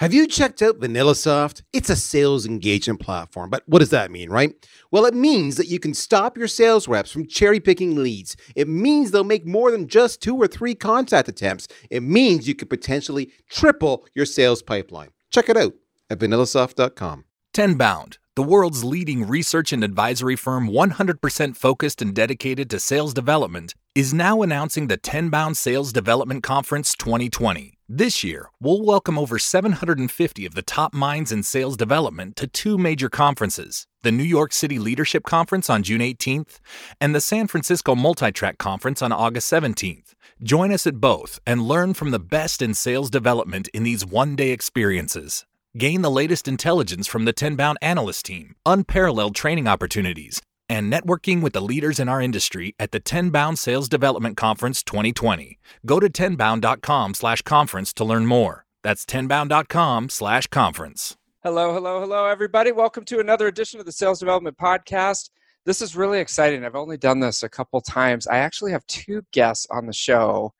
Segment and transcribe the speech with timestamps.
[0.00, 1.60] Have you checked out VanillaSoft?
[1.74, 4.54] It's a sales engagement platform, but what does that mean, right?
[4.90, 8.34] Well, it means that you can stop your sales reps from cherry picking leads.
[8.56, 11.68] It means they'll make more than just two or three contact attempts.
[11.90, 15.10] It means you could potentially triple your sales pipeline.
[15.28, 15.74] Check it out
[16.08, 17.26] at vanillasoft.com.
[17.52, 23.74] Tenbound, the world's leading research and advisory firm 100% focused and dedicated to sales development,
[23.94, 27.74] is now announcing the Tenbound Sales Development Conference 2020.
[27.86, 32.78] This year, we'll welcome over 750 of the top minds in sales development to two
[32.78, 36.60] major conferences the New York City Leadership Conference on June 18th
[36.98, 40.14] and the San Francisco Multitrack Conference on August 17th.
[40.42, 44.34] Join us at both and learn from the best in sales development in these one
[44.34, 45.44] day experiences.
[45.78, 51.52] Gain the latest intelligence from the Tenbound analyst team, unparalleled training opportunities, and networking with
[51.52, 55.60] the leaders in our industry at the Tenbound Sales Development Conference 2020.
[55.86, 58.64] Go to tenbound.com slash conference to learn more.
[58.82, 61.16] That's tenbound.com slash conference.
[61.44, 62.72] Hello, hello, hello, everybody.
[62.72, 65.30] Welcome to another edition of the Sales Development Podcast.
[65.66, 66.64] This is really exciting.
[66.64, 68.26] I've only done this a couple times.
[68.26, 70.52] I actually have two guests on the show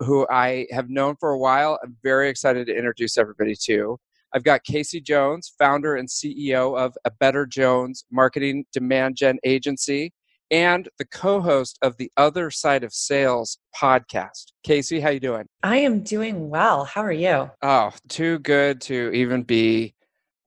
[0.00, 1.78] who I have known for a while.
[1.80, 4.00] I'm very excited to introduce everybody to.
[4.38, 10.12] I've got Kasey Jones, founder and CEO of A Better Jones Marketing Demand Gen Agency
[10.52, 14.52] and the co-host of the Other Side of Sales podcast.
[14.64, 15.46] Kasey, how you doing?
[15.64, 16.84] I am doing well.
[16.84, 17.50] How are you?
[17.62, 19.96] Oh, too good to even be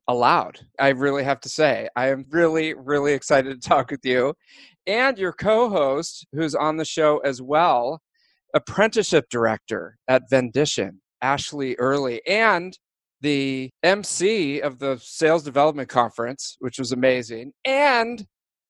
[0.08, 0.62] allowed.
[0.80, 4.36] I really have to say, I am really, really excited to talk with you.
[4.88, 8.02] And your co host, who's on the show as well,
[8.54, 12.78] apprenticeship director at Vendition, Ashleigh Early, and
[13.22, 18.26] the MC of the Sales Development Conference, which was amazing, and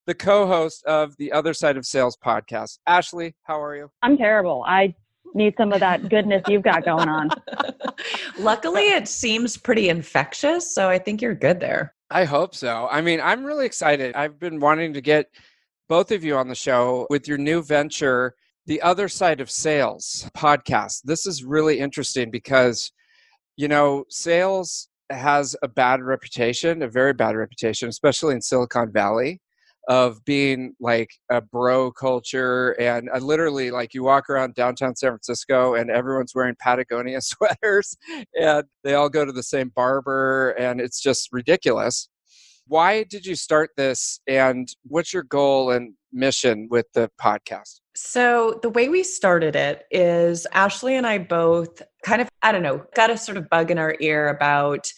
[0.08, 2.80] the co-host of the Other Side of Sales podcast.
[2.88, 3.90] Ashleigh, how are you?
[4.02, 4.64] I'm terrible.
[4.68, 4.94] I
[5.34, 7.30] need some of that goodness you've got going on.
[8.40, 11.94] Luckily, it seems pretty infectious, so I think you're good there.
[12.10, 12.90] I hope so.
[12.92, 14.16] I mean, I'm really excited.
[14.16, 15.28] I've been wanting to get
[15.88, 18.36] both of you on the show with your new venture,
[18.66, 21.04] The Other Side of Sales podcast.
[21.04, 22.92] This is really interesting because
[23.62, 29.40] you know, sales has a bad reputation, a very bad reputation, especially in Silicon Valley,
[29.88, 32.72] of being like a bro culture.
[32.80, 37.96] And I literally, like, you walk around downtown San Francisco and everyone's wearing Patagonia sweaters
[38.34, 42.10] and they all go to the same barber, and it's just ridiculous.
[42.66, 47.82] Why did you start this, and what's your goal and mission with the podcast?
[47.96, 52.64] So, the way we started it is Ashleigh and I both kind of, I don't
[52.64, 54.92] know, got a sort of bug in our ear about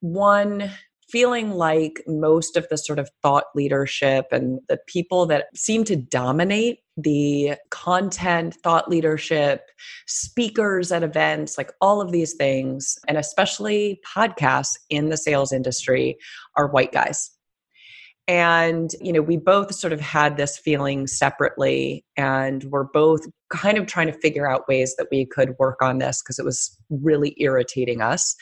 [0.00, 0.70] one
[1.10, 5.96] feeling like most of the sort of thought leadership and the people that seem to
[5.96, 9.62] dominate the content, thought leadership,
[10.06, 16.16] speakers at events, like all of these things, and especially podcasts in the sales industry
[16.56, 17.30] are white guys.
[18.30, 23.76] And, you know, we both sort of had this feeling separately, and we're both kind
[23.76, 26.78] of trying to figure out ways that we could work on this because it was
[26.90, 28.36] really irritating us.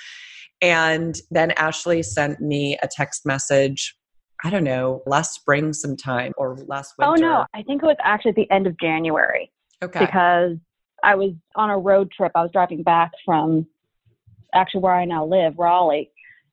[0.60, 3.96] And then Ashleigh sent me a text message,
[4.44, 7.12] I don't know, last spring sometime or last winter.
[7.12, 7.46] Oh, no.
[7.54, 9.50] I think it was actually at the end of January.
[9.82, 10.00] Okay.
[10.00, 10.58] Because
[11.02, 12.32] I was on a road trip.
[12.34, 13.66] I was driving back from
[14.52, 16.10] actually where I now live, Raleigh,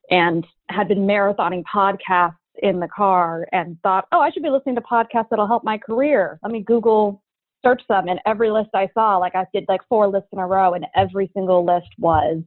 [0.09, 4.76] and had been marathoning podcasts in the car and thought, oh, I should be listening
[4.76, 6.40] to podcasts that'll help my career.
[6.44, 7.22] Let me Google
[7.64, 8.08] search them.
[8.08, 10.86] And every list I saw, like I did like four lists in a row, and
[10.96, 12.42] every single list was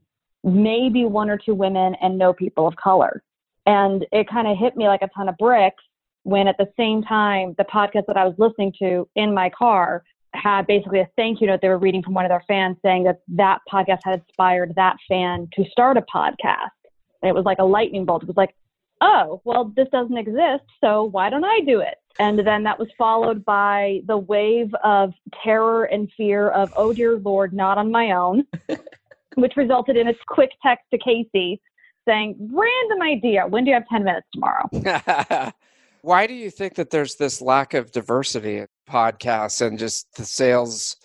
[0.44, 3.22] maybe one or two women and no people of color.
[3.66, 5.82] And it kind of hit me like a ton of bricks
[6.22, 10.04] when at the same time, the podcast that I was listening to in my car
[10.34, 13.04] had basically a thank you note they were reading from one of their fans saying
[13.04, 16.68] that that podcast had inspired that fan to start a podcast.
[17.22, 18.22] And it was like a lightning bolt.
[18.22, 18.54] It was like,
[19.00, 21.96] oh, well, this doesn't exist, so why don't I do it?
[22.18, 25.12] And then that was followed by the wave of
[25.44, 28.44] terror and fear of, oh dear Lord, not on my own,
[29.36, 31.60] which resulted in a quick text to Kasey
[32.08, 34.68] saying, random idea, when do you have 10 minutes tomorrow?
[36.02, 40.24] Why do you think that there's this lack of diversity in podcasts and just the
[40.24, 40.96] sales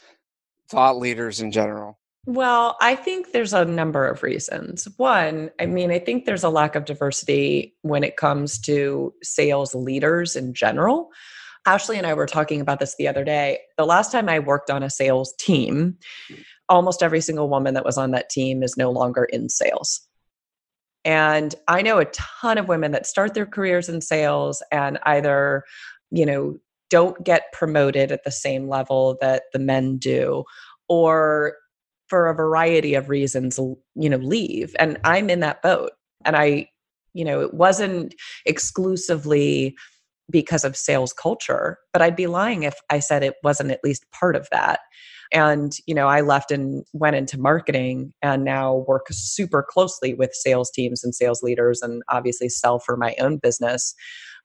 [0.70, 2.00] thought leaders in general?
[2.26, 4.88] Well, I think there's a number of reasons.
[4.96, 9.76] One, I mean, I think there's a lack of diversity when it comes to sales
[9.76, 11.10] leaders in general.
[11.68, 13.60] Ashleigh and I were talking about this the other day.
[13.78, 15.98] The last time I worked on a sales team,
[16.70, 20.02] almost every single woman that was on that team is no longer in sales.
[21.06, 25.66] And I know a ton of women that start their careers in sales and either,
[26.10, 26.58] you know,
[26.90, 30.46] don't get promoted at the same level that the men do
[30.88, 31.56] or
[32.08, 34.76] for a variety of reasons, you know, leave.
[34.80, 35.92] And I'm in that boat.
[36.26, 36.70] And I,
[37.14, 38.16] you know, it wasn't
[38.46, 39.76] exclusively
[40.30, 44.10] because of sales culture, but I'd be lying if I said it wasn't at least
[44.12, 44.80] part of that.
[45.34, 50.34] And, you know, I left and went into marketing and now work super closely with
[50.34, 53.96] sales teams and sales leaders and obviously sell for my own business.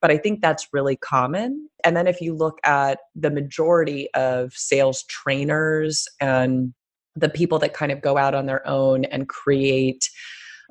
[0.01, 1.69] But I think that's really common.
[1.85, 6.73] And then if you look at the majority of sales trainers and
[7.19, 10.09] the people that kind of go out on their own and create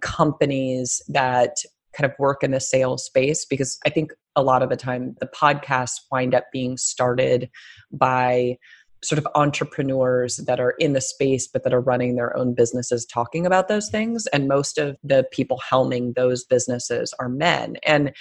[0.01, 1.55] companies that
[1.93, 5.15] kind of work in the sales space because I think a lot of the time
[5.19, 7.49] the podcasts wind up being started
[7.91, 8.57] by
[9.03, 13.05] sort of entrepreneurs that are in the space but that are running their own businesses
[13.05, 14.27] talking about those things.
[14.27, 17.77] And most of the people helming those businesses are men.
[17.85, 18.13] And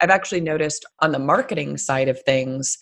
[0.00, 2.76] i've actually noticed on the marketing side of things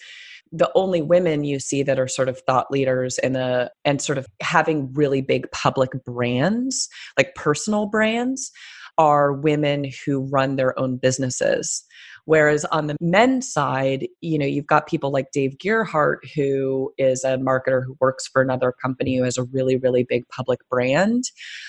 [0.53, 4.03] the only women you see that are sort of thought leaders in the uh, and
[4.03, 8.51] sort of having really big public brands like personal brands
[8.99, 11.85] are women who run their own businesses.
[12.27, 17.25] Whereas on the men's side you know you've got people like Dave Gerhardt who is
[17.25, 21.25] a marketer who works for another company who has a really really big public brand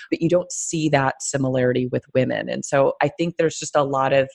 [0.10, 2.50] but you don't see that similarity with women.
[2.50, 4.30] And so i think there's just a lot of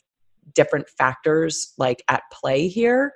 [0.55, 3.13] different factors like at play here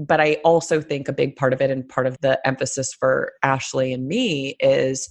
[0.00, 3.34] but I also think a big part of it and part of the emphasis for
[3.44, 5.10] Ashleigh and me is,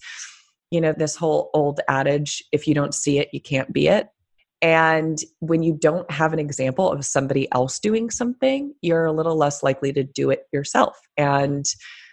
[0.71, 4.07] you know, this whole old adage if you don't see it, you can't be it.
[4.63, 9.37] And when you don't have an example of somebody else doing something, you're a little
[9.37, 10.99] less likely to do it yourself.
[11.17, 11.65] And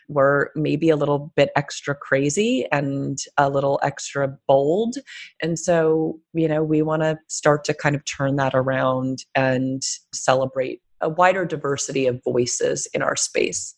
[0.08, 4.96] we're maybe a little bit extra crazy and a little extra bold.
[5.43, 9.82] And so, you know, we want to start to kind of turn that around and
[10.12, 13.75] celebrate a wider diversity of voices in our space.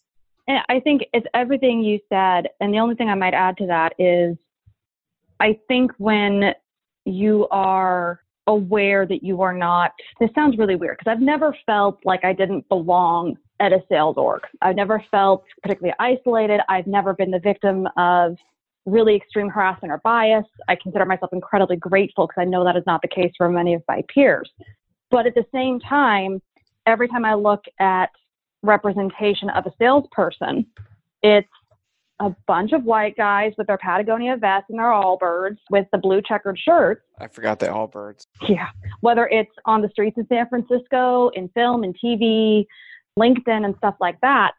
[0.46, 2.48] And I think it's everything you said.
[2.60, 4.36] And the only thing I might add to that is
[5.40, 6.54] I think when
[7.04, 12.00] you are aware that you are not, this sounds really weird because I've never felt
[12.04, 14.42] like I didn't belong at a sales org.
[14.62, 16.60] I've never felt particularly isolated.
[16.68, 18.36] I've never been the victim of
[18.86, 20.46] really extreme harassment or bias.
[20.68, 23.74] I consider myself incredibly grateful because I know that is not the case for many
[23.74, 24.50] of my peers.
[25.10, 26.40] But at the same time,
[26.88, 28.10] every time I look at
[28.62, 30.66] representation of a salesperson,
[31.22, 31.48] it's
[32.20, 36.20] a bunch of white guys with their Patagonia vests and their Allbirds with the blue
[36.26, 37.02] checkered shirts.
[37.18, 38.26] I forgot the Allbirds.
[38.48, 38.68] Yeah.
[39.00, 42.66] Whether it's on the streets of San Francisco, in film and TV,
[43.18, 44.52] LinkedIn, and stuff like that,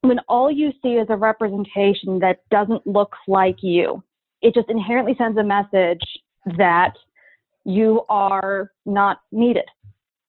[0.00, 4.02] when all you see is a representation that doesn't look like you,
[4.42, 6.02] it just inherently sends a message
[6.56, 6.94] that
[7.64, 9.66] you are not needed.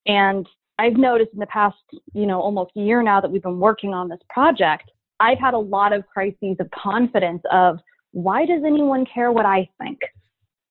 [0.06, 0.48] And
[0.80, 1.76] I've noticed in the past,
[2.14, 4.90] you know, almost a year now that we've been working on this project,
[5.20, 7.80] I've had a lot of crises of confidence of
[8.12, 10.00] why does anyone care what I think?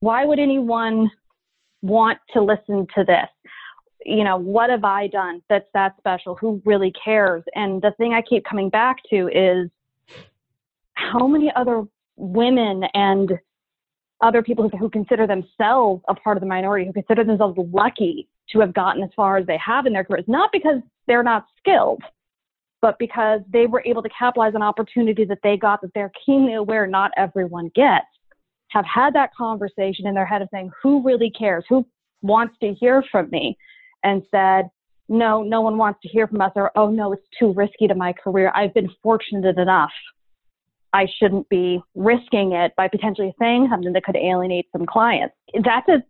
[0.01, 1.11] Why would anyone
[1.83, 3.29] want to listen to this?
[4.07, 6.37] You know, what have I done that's that special?
[6.37, 7.45] Who really cares?
[7.55, 9.69] And the thing I keep coming back to is
[10.95, 11.85] how many other
[12.17, 13.33] women and
[14.23, 18.27] other people who, who consider themselves a part of the minority, who consider themselves lucky
[18.51, 21.47] to have gotten as far as they have in their careers, not because they're not
[21.59, 22.03] skilled,
[22.81, 26.55] but because they were able to capitalize on opportunities that they got that they're keenly
[26.55, 28.07] aware not everyone gets,
[28.69, 31.65] have had that conversation in their head of saying, who really cares?
[31.69, 31.87] Who
[32.23, 33.57] wants to hear from me?
[34.05, 34.69] And said,
[35.09, 37.95] no, no one wants to hear from us, or oh no, it's too risky to
[37.95, 38.53] my career.
[38.55, 39.91] I've been fortunate enough.
[40.93, 45.35] I shouldn't be risking it by potentially saying something that could alienate some clients.
[45.65, 46.03] That's a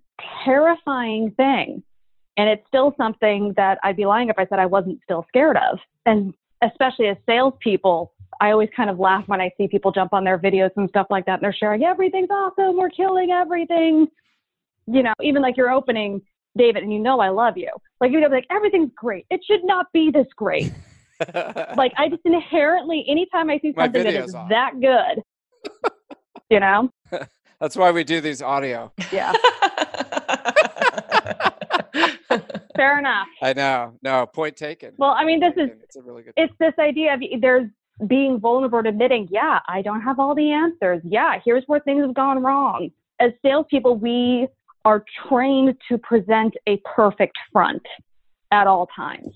[0.45, 1.83] terrifying thing
[2.38, 5.57] and it's still something that I'd be lying if I said I wasn't still scared
[5.57, 5.78] of.
[6.07, 10.23] And especially as salespeople, I always kind of laugh when I see people jump on
[10.23, 14.07] their videos and stuff like that and they're sharing everything's awesome, we're killing everything.
[14.87, 16.23] You know, even like your opening,
[16.57, 17.71] David, and you know I love you.
[18.00, 19.26] Like you're like, everything's great.
[19.30, 20.73] It should not be this great.
[21.76, 25.23] like I just inherently anytime I see something that is that good,
[26.49, 26.90] you know?
[27.61, 28.92] That's why we do these audio.
[29.12, 29.33] Yeah.
[32.76, 33.28] Fair enough.
[33.42, 33.94] I know.
[34.02, 34.92] No, point taken.
[34.99, 36.35] Well, I mean, this is it's a really good.
[36.37, 37.68] It's this idea of there's
[38.06, 41.00] being vulnerable to admitting, yeah, I don't have all the answers.
[41.04, 42.90] Yeah, here's where things have gone wrong.
[43.18, 44.47] As salespeople, we
[44.85, 47.82] are trained to present a perfect front
[48.52, 49.35] at all times.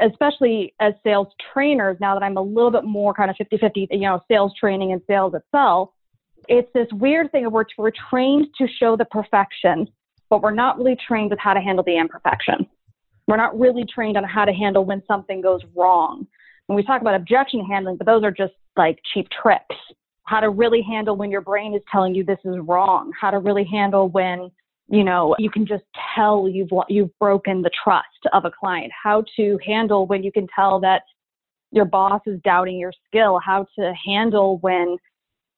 [0.00, 3.88] Especially as sales trainers, now that I'm a little bit more kind of 50 50,
[3.90, 5.90] you know, sales training and sales itself,
[6.46, 9.88] it's this weird thing of we're, we're trained to show the perfection
[10.30, 12.66] but we're not really trained with how to handle the imperfection.
[13.26, 16.26] We're not really trained on how to handle when something goes wrong.
[16.66, 19.76] When we talk about objection handling, but those are just like cheap tricks.
[20.28, 23.38] how to really handle when your brain is telling you this is wrong, how to
[23.38, 24.50] really handle when
[24.90, 29.24] you know you can just tell you've you've broken the trust of a client, how
[29.36, 31.02] to handle when you can tell that
[31.70, 34.96] your boss is doubting your skill, how to handle when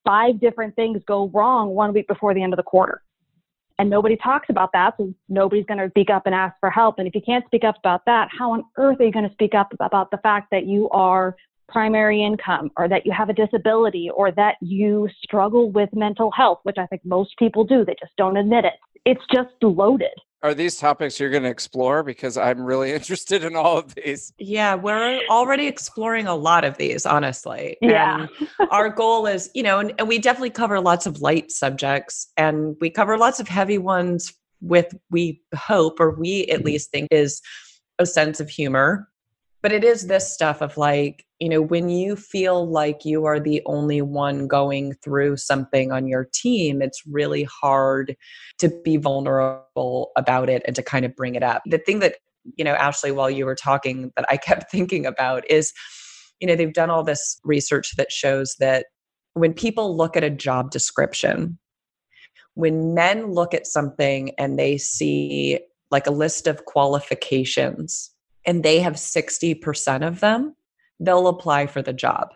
[0.05, 3.03] five different things go wrong one week before the end of the quarter.
[3.81, 6.99] And nobody talks about that, so nobody's going to speak up and ask for help.
[6.99, 9.33] And if you can't speak up about that, how on earth are you going to
[9.33, 11.35] speak up about the fact that you are
[11.67, 16.59] primary income or that you have a disability or that you struggle with mental health,
[16.65, 18.75] which I think most people do, they just don't admit it.
[19.07, 20.11] It's just loaded.
[20.43, 22.03] Are these topics you're going to explore?
[22.03, 24.33] Because I'm really interested in all of these.
[24.39, 27.77] Yeah, we're already exploring a lot of these, honestly.
[27.83, 28.27] Yeah.
[28.59, 32.31] And our goal is, you know, and, and we definitely cover lots of light subjects
[32.37, 34.33] and we cover lots of heavy ones
[34.63, 37.43] with, we hope, or we at least think is
[37.99, 39.10] a sense of humor
[39.62, 43.40] but it is this stuff of like you know when you feel like you are
[43.40, 48.17] the only one going through something on your team it's really hard
[48.59, 51.62] to be vulnerable about it and to kind of bring it up.
[51.67, 52.17] The thing that
[52.57, 55.73] you know Ashleigh while you were talking that i kept thinking about is
[56.40, 58.87] you know they've done all this research that shows that
[59.35, 61.59] when people look at a job description
[62.55, 68.11] when men look at something and they see like a list of qualifications
[68.50, 70.57] and they have 60% of them,
[70.99, 72.30] they'll apply for the job.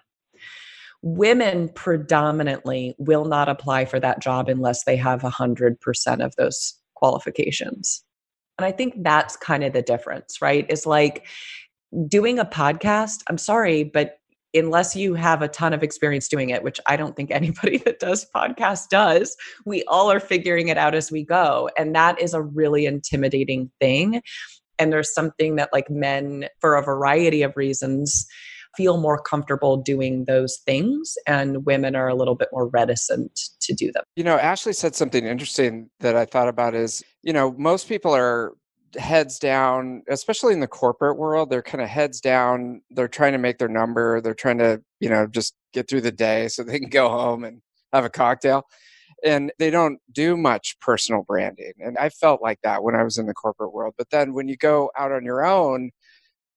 [1.02, 8.04] Women predominantly will not apply for that job unless they have 100% of those qualifications.
[8.56, 10.64] And I think that's kind of the difference, right?
[10.70, 11.26] Is like
[12.06, 14.18] doing a podcast, I'm sorry, but
[14.54, 17.98] unless you have a ton of experience doing it, which I don't think anybody that
[17.98, 21.68] does podcast does, we all are figuring it out as we go.
[21.76, 24.22] And that is a really intimidating thing
[24.78, 28.26] and there's something that like men for a variety of reasons
[28.76, 33.72] feel more comfortable doing those things and women are a little bit more reticent to
[33.72, 34.02] do them.
[34.16, 38.14] You know, Ashleigh said something interesting that I thought about is, you know, most people
[38.14, 38.52] are
[38.96, 43.38] heads down, especially in the corporate world, they're kind of heads down, they're trying to
[43.38, 46.78] make their number, they're trying to, you know, just get through the day so they
[46.78, 47.60] can go home and
[47.92, 48.64] have a cocktail
[49.24, 51.72] and they don't do much personal branding.
[51.78, 53.94] And I felt like that when I was in the corporate world.
[53.96, 55.90] But then when you go out on your own,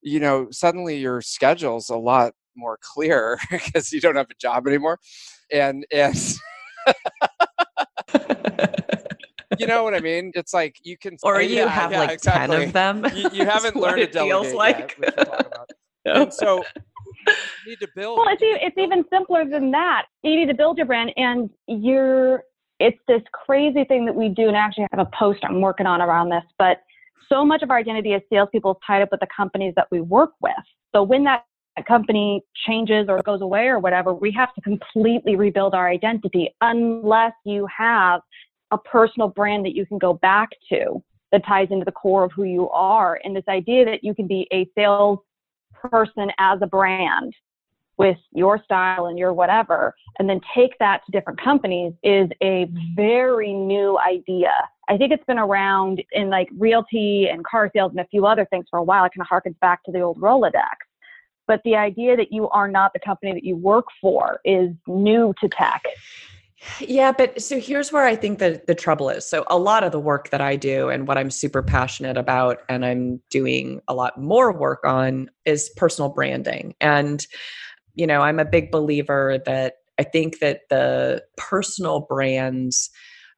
[0.01, 4.67] you know, suddenly your schedule's a lot more clear because you don't have a job
[4.67, 5.00] anymore.
[5.51, 6.15] And and
[9.59, 10.31] you know what I mean?
[10.36, 12.57] It's like you can Or you yeah, have yeah, like exactly.
[12.57, 13.05] 10 of them.
[13.15, 14.97] You, you haven't learned to delegate like.
[15.01, 15.17] yet,
[16.05, 16.13] no.
[16.24, 16.63] And so
[17.27, 17.33] you
[17.71, 18.19] need to build.
[18.19, 20.05] Well, it's, it's even simpler than that.
[20.24, 22.43] You need to build your brand, and you're.
[22.79, 25.86] It's this crazy thing that we do, and I actually, have a post I'm working
[25.86, 26.43] on around this.
[26.57, 26.81] But
[27.29, 30.01] so much of our identity as salespeople is tied up with the companies that we
[30.01, 30.53] work with.
[30.93, 31.43] So when that
[31.88, 37.34] company changes or goes away or whatever, we have to completely rebuild our identity unless
[37.46, 38.22] you have
[38.72, 42.31] a personal brand that you can go back to that ties into the core of
[42.36, 43.19] who you are.
[43.24, 45.19] And this idea that you can be a sales
[45.74, 47.34] person as a brand
[47.98, 52.68] with your style and your whatever, and then take that to different companies is a
[52.96, 54.51] very new idea.
[54.89, 58.46] I think it's been around in like realty and car sales and a few other
[58.46, 59.04] things for a while.
[59.06, 60.77] It kind of harkens back to the old Rolodex.
[61.48, 65.34] But the idea that you are not the company that you work for is new
[65.42, 65.84] to tech.
[66.80, 69.25] Yeah, but so here's where I think that the trouble is.
[69.30, 72.62] So a lot of the work that I do and what I'm super passionate about
[72.68, 76.75] and I'm doing a lot more work on is personal branding.
[76.82, 77.25] And
[77.98, 82.89] you know, I'm a big believer that I think that the personal brands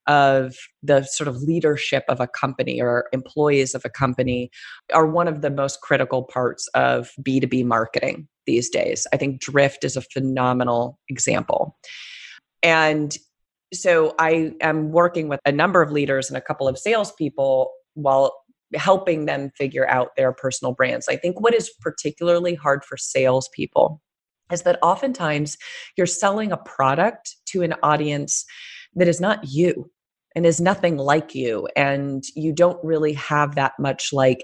[0.06, 4.52] of the sort of leadership of a company or employees of a company
[4.94, 9.08] are one of the most critical parts of B2B marketing these days.
[9.14, 11.78] I think Drift is a phenomenal example.
[12.62, 13.16] And
[13.72, 18.34] so I am working with a number of leaders and a couple of salespeople while
[18.74, 21.08] helping them figure out their personal brands.
[21.08, 24.02] I think what is particularly hard for salespeople
[24.52, 25.58] is that oftentimes
[25.98, 28.46] you're selling a product to an audience
[28.96, 29.90] that is not you
[30.36, 34.44] and is nothing like you and you don't really have that much like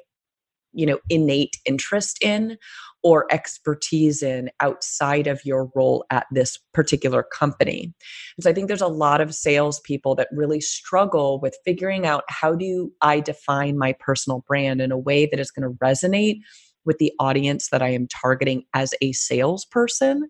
[0.73, 2.57] you know innate interest in
[3.05, 7.93] or expertise in outside of your role at this particular company.
[8.35, 12.23] And so I think there's a lot of salespeople that really struggle with figuring out
[12.29, 16.39] how do I define my personal brand in a way that is going to resonate
[16.85, 20.29] with the audience that I am targeting as a salesperson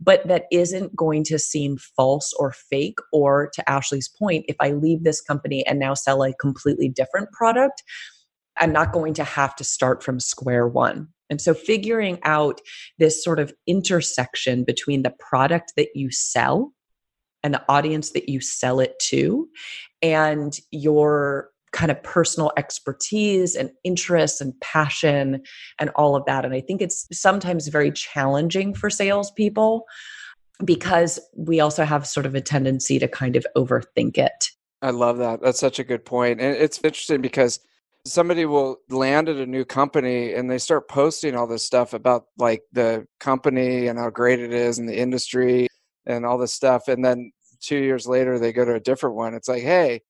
[0.00, 2.98] but that isn't going to seem false or fake.
[3.12, 7.30] Or to Ashleigh's point, if I leave this company and now sell a completely different
[7.32, 7.82] product,
[8.58, 11.08] I'm not going to have to start from square one.
[11.28, 12.60] And so figuring out
[12.98, 16.72] this sort of intersection between the product that you sell
[17.42, 19.48] and the audience that you sell it to
[20.02, 25.42] and your kind of personal expertise and interest and passion
[25.78, 26.44] and all of that.
[26.44, 29.84] And I think it's sometimes very challenging for salespeople
[30.64, 34.48] because we also have sort of a tendency to kind of overthink it.
[34.82, 35.40] I love that.
[35.42, 36.40] That's such a good point.
[36.40, 37.60] And it's interesting because
[38.06, 42.24] somebody will land at a new company and they start posting all this stuff about
[42.38, 45.68] like the company and how great it is and the industry
[46.06, 46.88] and all this stuff.
[46.88, 49.34] And then two years later, they go to a different one.
[49.34, 50.00] It's like, hey,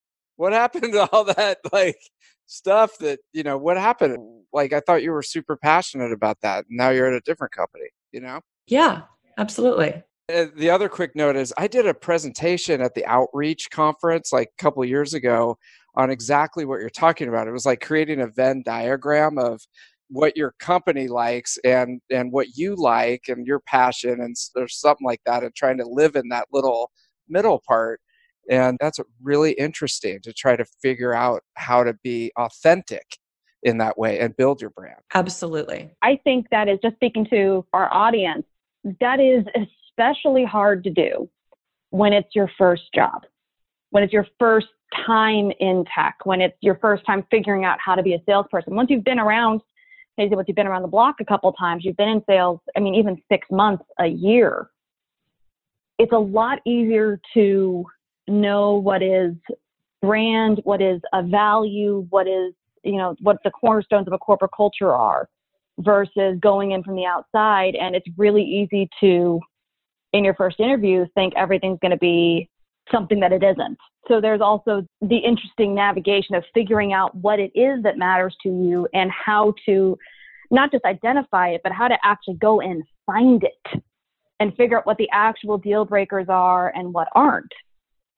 [0.41, 2.01] what happened to all that like
[2.47, 4.17] stuff that, you know, what happened?
[4.55, 6.65] Like, I thought you were super passionate about that.
[6.67, 8.41] And now you're at a different company, you know?
[8.67, 9.03] Yeah,
[9.37, 10.03] absolutely.
[10.33, 14.49] Uh, the other quick note is I did a presentation at the Outreach conference like
[14.59, 15.59] a couple years ago
[15.95, 17.47] on exactly what you're talking about.
[17.47, 19.61] It was like creating a Venn diagram of
[20.09, 25.07] what your company likes and and what you like and your passion and there's something
[25.07, 26.91] like that and trying to live in that little
[27.29, 28.01] middle part
[28.49, 33.19] and that's really interesting to try to figure out how to be authentic
[33.63, 37.65] in that way and build your brand absolutely i think that is just speaking to
[37.73, 38.45] our audience
[39.01, 39.45] that is
[40.01, 41.29] especially hard to do
[41.91, 43.23] when it's your first job,
[43.91, 44.69] when it's your first
[45.07, 48.75] time in tech, when it's your first time figuring out how to be a salesperson.
[48.75, 49.61] Once you've been around,
[50.17, 52.81] maybe once you've been around the block a couple times, you've been in sales, I
[52.81, 54.71] mean, even six months, a year,
[55.99, 57.85] it's a lot easier to
[58.31, 59.35] know what is
[60.01, 64.53] brand, what is a value, what is, you know, what the cornerstones of a corporate
[64.57, 65.29] culture are
[65.79, 67.75] versus going in from the outside.
[67.75, 69.41] And it's really easy to
[70.13, 72.49] in your first interview think everything's going to be
[72.91, 73.79] something that it isn't.
[74.09, 78.49] So there's also the interesting navigation of figuring out what it is that matters to
[78.49, 79.97] you and how to
[80.51, 83.83] not just identify it, but how to actually go and find it
[84.41, 87.53] and figure out what the actual deal breakers are and what aren't.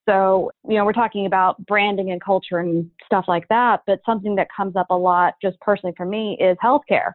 [0.09, 4.35] So, you know, we're talking about branding and culture and stuff like that, but something
[4.37, 7.13] that comes up a lot just personally for me is healthcare.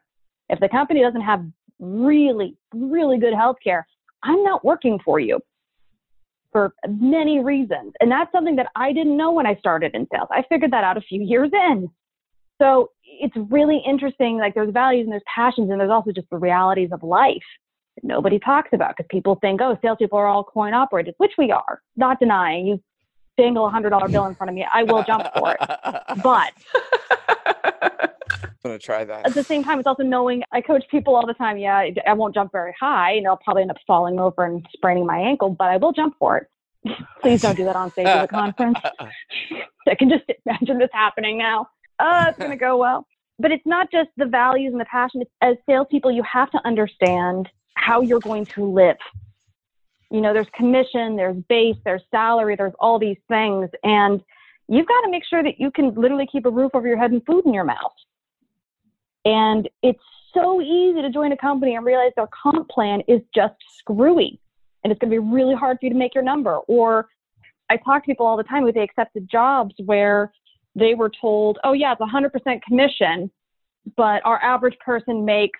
[0.49, 1.45] If the company doesn't have
[1.79, 3.83] really, really good healthcare,
[4.23, 5.39] I'm not working for you
[6.53, 7.93] for many reasons.
[7.99, 10.29] And that's something that I didn't know when I started in sales.
[10.31, 11.89] I figured that out a few years in.
[12.59, 14.37] So it's really interesting.
[14.37, 17.43] Like there's values and there's passions, and there's also just the realities of life
[18.03, 21.81] nobody talks about because people think, oh, salespeople are all coin operated, which we are.
[21.95, 22.67] Not denying.
[22.67, 22.83] You
[23.37, 25.69] dangle a hundred dollar bill in front of me, I will jump for it.
[26.23, 26.53] But
[28.67, 29.25] I'm going to try that.
[29.25, 31.57] At the same time, it's also knowing I coach people all the time.
[31.57, 35.05] Yeah, I won't jump very high, and I'll probably end up falling over and spraining
[35.05, 36.47] my ankle, but I will jump for it.
[37.21, 38.79] Please don't do that on stage at a conference.
[39.87, 41.67] I can just imagine this happening now.
[41.99, 43.05] Oh, it's going to go well.
[43.39, 45.21] But it's not just the values and the passion.
[45.21, 48.97] It's, as salespeople, you have to understand how you're going to live.
[50.09, 53.69] You know, there's commission, there's base, there's salary, there's all these things.
[53.83, 54.21] And
[54.67, 57.11] you've got to make sure that you can literally keep a roof over your head
[57.11, 57.93] and food in your mouth.
[59.25, 59.99] And it's
[60.33, 64.39] so easy to join a company and realize their comp plan is just screwy.
[64.83, 66.57] And it's going to be really hard for you to make your number.
[66.67, 67.09] Or
[67.69, 70.31] I talk to people all the time who they accepted jobs where
[70.75, 73.29] they were told, oh, yeah, it's 100% commission,
[73.97, 75.59] but our average person makes,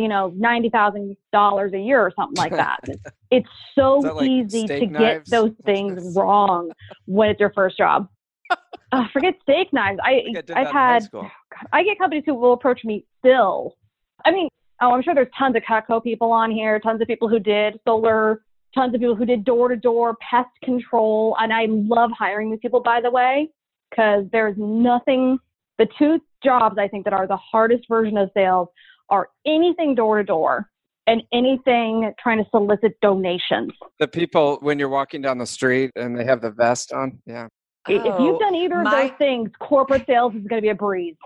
[0.00, 2.80] you know, $90,000 a year or something like that.
[3.30, 5.28] it's so like easy to knives?
[5.28, 6.70] get those things wrong
[7.06, 8.08] when it's your first job
[8.92, 9.98] uh, forget steak knives.
[10.02, 11.08] I, I have had
[11.72, 13.76] I get companies who will approach me still.
[14.24, 14.48] I mean,
[14.80, 17.78] oh, I'm sure there's tons of Cutco people on here, tons of people who did
[17.86, 18.42] solar,
[18.74, 22.60] tons of people who did door to door pest control, and I love hiring these
[22.60, 22.80] people.
[22.80, 23.50] By the way,
[23.90, 25.38] because there's nothing.
[25.78, 28.68] The two jobs I think that are the hardest version of sales
[29.10, 30.70] are anything door to door
[31.06, 33.72] and anything trying to solicit donations.
[33.98, 37.48] The people when you're walking down the street and they have the vest on, yeah.
[37.88, 40.62] Oh, if you've oh, done either my, of those things, corporate sales is going to
[40.62, 41.16] be a breeze.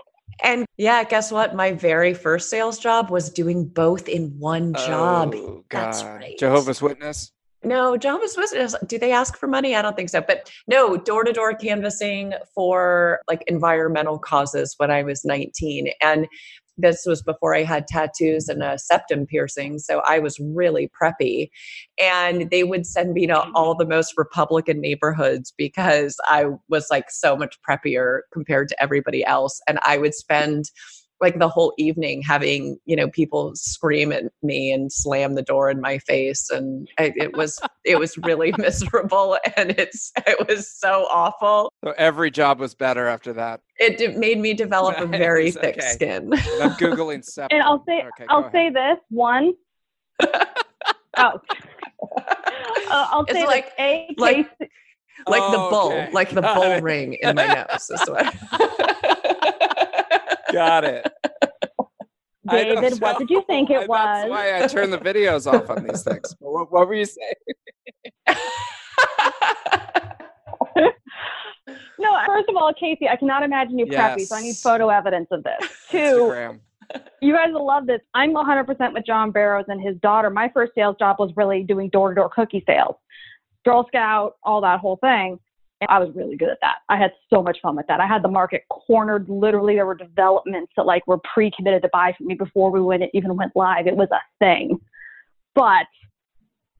[0.43, 1.55] And yeah, guess what?
[1.55, 5.33] My very first sales job was doing both in one job.
[5.35, 6.37] Oh, That's right.
[6.37, 7.31] Jehovah's Witness?
[7.63, 8.75] No, Jehovah's Witness.
[8.85, 9.75] Do they ask for money?
[9.75, 10.21] I don't think so.
[10.21, 15.89] But no, door to door canvassing for like environmental causes when I was 19.
[16.01, 16.27] And
[16.77, 19.79] this was before I had tattoos and a septum piercing.
[19.79, 21.49] So I was really preppy.
[22.01, 23.55] And they would send me to mm-hmm.
[23.55, 29.23] all the most Republican neighborhoods because I was like so much preppier compared to everybody
[29.25, 29.61] else.
[29.67, 30.71] And I would spend
[31.21, 35.69] like the whole evening having you know people scream at me and slam the door
[35.69, 40.69] in my face and I, it was it was really miserable and it's it was
[40.69, 45.05] so awful so every job was better after that it, it made me develop a
[45.05, 47.55] very thick skin i'm googling septum.
[47.57, 49.53] and i'll say okay, i'll say this one
[50.21, 51.39] oh
[52.17, 54.69] uh, I'll It's say like- like a like- case.
[55.27, 56.09] like the Oh, bull, okay.
[56.11, 56.83] like the Got bull it.
[56.83, 57.89] ring in my nose.
[57.89, 58.33] Is what.
[60.51, 61.11] Got it.
[62.49, 64.29] David, what did you think it That's was?
[64.29, 66.35] why I turn the videos off on these things.
[66.39, 67.33] What, what were you saying?
[71.97, 75.27] No, first of all, Kasey, I cannot imagine you preppy, so I need photo evidence
[75.31, 75.69] of this.
[75.89, 76.59] Two, Instagram.
[77.21, 78.01] you guys will love this.
[78.13, 80.29] I'm 100% with John Barrows and his daughter.
[80.29, 82.95] My first sales job was really doing door to door cookie sales,
[83.63, 85.39] Girl Scout, all that whole thing.
[85.87, 86.77] And I was really good at that.
[86.89, 87.99] I had so much fun with that.
[87.99, 89.29] I had the market cornered.
[89.29, 93.03] Literally, there were developments that like were pre-committed to buy from me before we went
[93.13, 93.87] even went live.
[93.87, 94.79] It was a thing.
[95.53, 95.85] But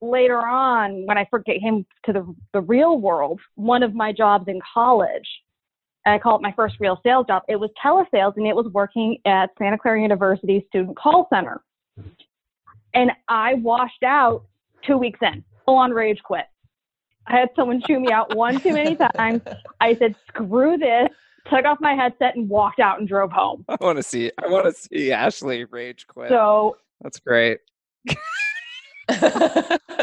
[0.02, 4.48] later on, when I first came to the the real world, one of my jobs
[4.48, 5.28] in college
[6.06, 7.44] I call it my first real sales job.
[7.48, 11.62] It was telesales and it was working at Santa Clara University Student Call Center.
[12.94, 14.44] And I washed out
[14.86, 16.46] two weeks in, full on rage quit.
[17.28, 19.42] I had someone chew me out one too many times.
[19.82, 21.10] I said, screw this,
[21.50, 23.66] took off my headset and walked out and drove home.
[23.68, 24.32] I want to see.
[24.44, 26.30] I want to see Ashleigh rage quit.
[26.30, 27.60] So That's great.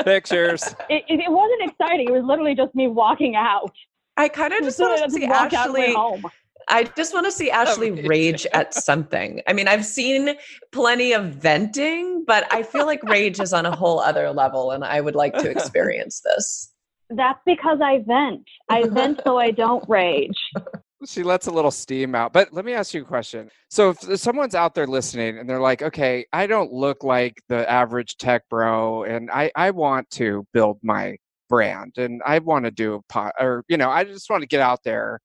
[0.05, 0.63] Pictures.
[0.89, 2.09] it, it, it wasn't exciting.
[2.09, 3.73] It was literally just me walking out.
[4.17, 5.95] I kind of just So want to see walked out Ashleigh.
[5.95, 6.25] home.
[6.69, 8.07] I just want to see Ashleigh Amazing.
[8.09, 9.43] rage at something.
[9.49, 10.35] I mean, I've seen
[10.71, 14.85] plenty of venting, but I feel like rage is on a whole other level, and
[14.85, 16.72] I would like to experience this.
[17.15, 18.45] That's because I vent.
[18.69, 20.39] I vent so I don't rage.
[21.05, 22.33] She lets a little steam out.
[22.33, 23.51] But let me ask you a question.
[23.69, 27.69] So if someone's out there listening and they're like, okay, I don't look like the
[27.69, 31.17] average tech bro, and I, I want to build my
[31.49, 34.47] brand and I want to do a pot or, you know, I just want to
[34.47, 35.19] get out there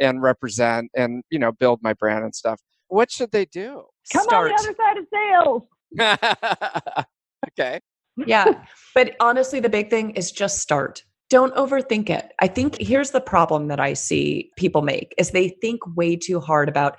[0.00, 2.60] and represent and, you know, build my brand and stuff.
[2.88, 3.82] What should they do?
[4.12, 4.52] Come Start.
[4.52, 7.06] on the other side of sales.
[7.58, 7.80] okay.
[8.26, 8.64] yeah.
[8.94, 11.02] But honestly, the big thing is just start.
[11.34, 12.30] Don't overthink it.
[12.38, 16.38] I think here's the problem that I see people make is they think way too
[16.38, 16.96] hard about,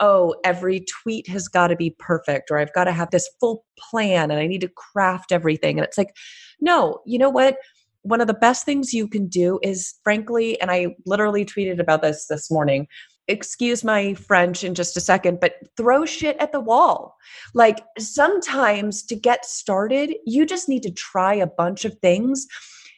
[0.00, 3.64] oh, every tweet has got to be perfect or I've got to have this full
[3.78, 5.78] plan and I need to craft everything.
[5.78, 6.16] And it's like,
[6.60, 7.58] no, you know what?
[8.02, 12.02] One of the best things you can do is frankly, and I literally tweeted about
[12.02, 12.88] this this morning.
[13.28, 17.14] Excuse my French in just a second, but throw shit at the wall.
[17.54, 22.48] Like sometimes to get started, you just need to try a bunch of things.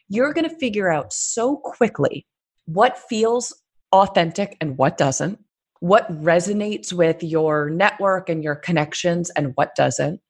[0.09, 2.27] You're going to figure out so quickly
[2.67, 3.55] what feels
[3.93, 5.39] authentic and what doesn't,
[5.81, 10.21] what resonates with your network and your connections and what doesn't.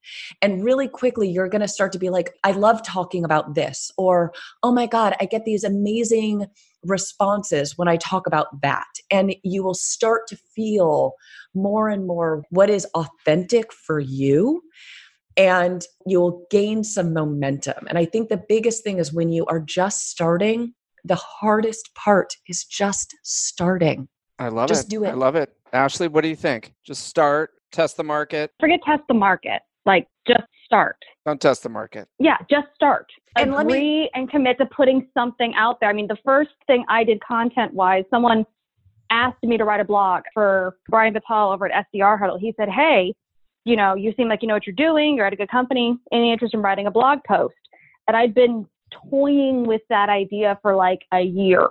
[0.43, 3.91] And really quickly, you're going to start to be like, I love talking about this,
[3.97, 6.47] or oh my God, I get these amazing
[6.85, 8.87] responses when I talk about that.
[9.11, 11.15] And you will start to feel
[11.55, 14.63] more and more what is authentic for you
[15.39, 17.87] and you'll gain some momentum.
[17.89, 20.75] And I think the biggest thing is when you are just starting,
[21.05, 24.09] the hardest part is just starting.
[24.41, 24.83] I love Just it.
[24.83, 25.11] Just do it.
[25.11, 25.53] I love it.
[25.73, 26.75] Ashleigh, what do you think?
[26.85, 28.51] Just start, test the market.
[28.61, 29.63] Forget test the market.
[29.87, 30.97] Like just start.
[31.25, 32.09] Don't test the market.
[32.19, 33.07] Yeah, just start.
[33.37, 35.89] And let me- and commit to putting something out there.
[35.89, 38.45] I mean, the first thing I did content wise, someone
[39.11, 42.39] asked me to write a blog for Brian Vital over at SDR Huddle.
[42.39, 43.15] He said, Hey,
[43.69, 45.15] you know, you seem like you know what you're doing.
[45.15, 45.99] You're at a good company.
[46.11, 47.55] Any interest in writing a blog post?
[48.07, 48.67] And I'd been
[49.11, 51.69] toying with that idea for like a year.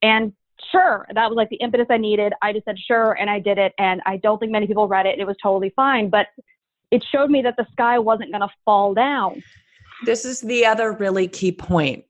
[0.00, 0.32] And
[0.72, 2.32] sure, that was like the impetus I needed.
[2.40, 3.74] I just said sure, and I did it.
[3.78, 5.18] And I don't think many people read it.
[5.18, 6.08] It was totally fine.
[6.08, 6.28] But
[6.90, 9.42] it showed me that the sky wasn't going to fall down.
[10.06, 12.04] This is the other really key point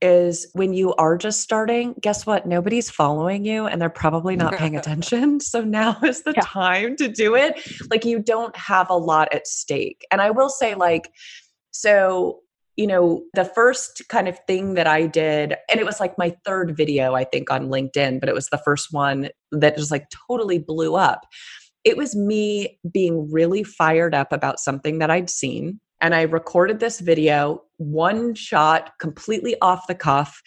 [0.00, 2.46] is when you are just starting, guess what?
[2.46, 5.40] Nobody's following you and they're probably not paying attention.
[5.54, 6.42] So now is the Yeah.
[6.42, 7.60] time to do it.
[7.90, 10.04] Like you don't have a lot at stake.
[10.10, 11.10] And I will say, like,
[11.70, 12.40] so,
[12.76, 16.34] you know, the first kind of thing that I did, and it was like my
[16.44, 20.06] third video, I think, on LinkedIn, but it was the first one that just like
[20.28, 21.20] totally blew up.
[21.84, 26.80] It was me being really fired up about something that I'd seen and I recorded
[26.80, 30.40] this video, one shot, completely off the cuff.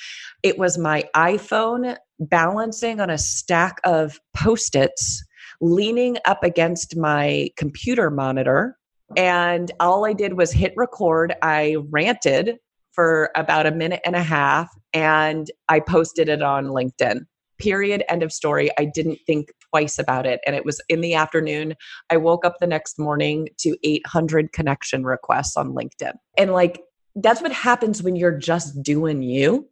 [0.43, 5.23] It was my iPhone balancing on a stack of post its,
[5.61, 8.77] leaning up against my computer monitor.
[9.15, 11.33] And all I did was hit record.
[11.41, 12.57] I ranted
[12.91, 17.21] for about a minute and a half and I posted it on LinkedIn.
[17.59, 18.03] Period.
[18.09, 18.69] End of story.
[18.77, 20.39] I didn't think twice about it.
[20.45, 21.75] And it was in the afternoon.
[22.09, 26.13] I woke up the next morning to 800 connection requests on LinkedIn.
[26.37, 26.81] And like,
[27.21, 29.67] that's what happens when you're just doing you.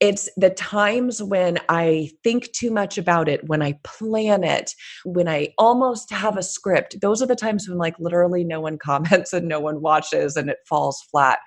[0.00, 4.72] It's the times when I think too much about it, when I plan it,
[5.04, 7.00] when I almost have a script.
[7.00, 10.48] Those are the times when, like, literally no one comments and no one watches and
[10.50, 11.38] it falls flat.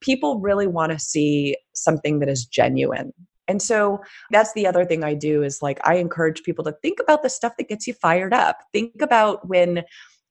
[0.00, 3.12] people really want to see something that is genuine.
[3.48, 6.98] And so that's the other thing I do is like I encourage people to think
[7.00, 8.58] about the stuff that gets you fired up.
[8.72, 9.82] Think about when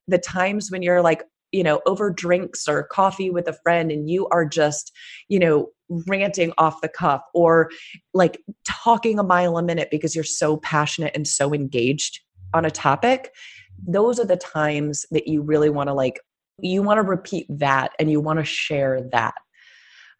[0.07, 4.09] the times when you're like, you know, over drinks or coffee with a friend and
[4.09, 4.91] you are just,
[5.29, 5.67] you know,
[6.07, 7.69] ranting off the cuff or
[8.13, 12.19] like talking a mile a minute because you're so passionate and so engaged
[12.53, 13.31] on a topic.
[13.87, 16.19] Those are the times that you really want to like,
[16.59, 19.35] you want to repeat that and you want to share that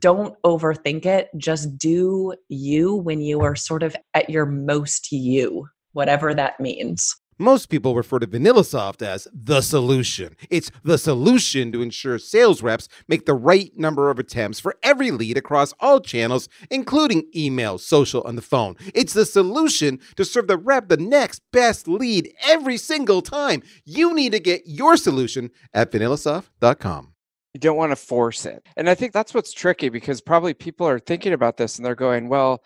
[0.04, 1.30] don't overthink it.
[1.38, 7.16] Just do you when you are sort of at your most you, whatever that means.
[7.38, 10.36] Most people refer to VanillaSoft as the solution.
[10.50, 15.12] It's the solution to ensure sales reps make the right number of attempts for every
[15.12, 18.76] lead across all channels, including email, social, and the phone.
[18.94, 23.64] It's the solution to serve the rep the next best lead every single time.
[23.86, 27.14] You need to get your solution at vanillasoft.com
[27.54, 28.66] you don't want to force it.
[28.76, 31.94] And I think that's what's tricky because probably people are thinking about this and they're
[31.94, 32.64] going, well,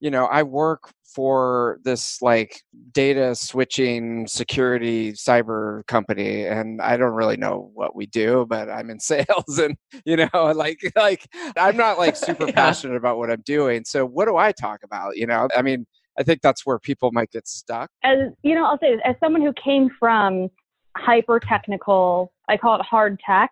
[0.00, 7.12] you know, I work for this like data switching security cyber company and I don't
[7.12, 11.76] really know what we do, but I'm in sales and you know, like like I'm
[11.76, 12.52] not like super yeah.
[12.52, 13.84] passionate about what I'm doing.
[13.84, 15.16] So what do I talk about?
[15.16, 15.86] You know, I mean,
[16.18, 17.90] I think that's where people might get stuck.
[18.02, 20.48] As you know, I'll say as someone who came from
[20.96, 23.50] hyper technical, I call it hard tech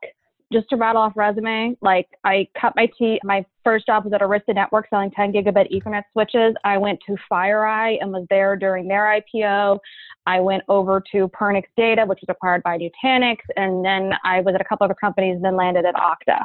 [0.53, 3.21] just to rattle off resume, like I cut my teeth.
[3.23, 6.55] My first job was at Arista Network selling 10 gigabit Ethernet switches.
[6.65, 9.79] I went to FireEye and was there during their IPO.
[10.27, 14.55] I went over to Pernix Data, which was acquired by Nutanix, and then I was
[14.55, 16.45] at a couple other companies and then landed at Okta.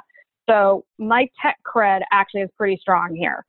[0.49, 3.45] So my tech cred actually is pretty strong here.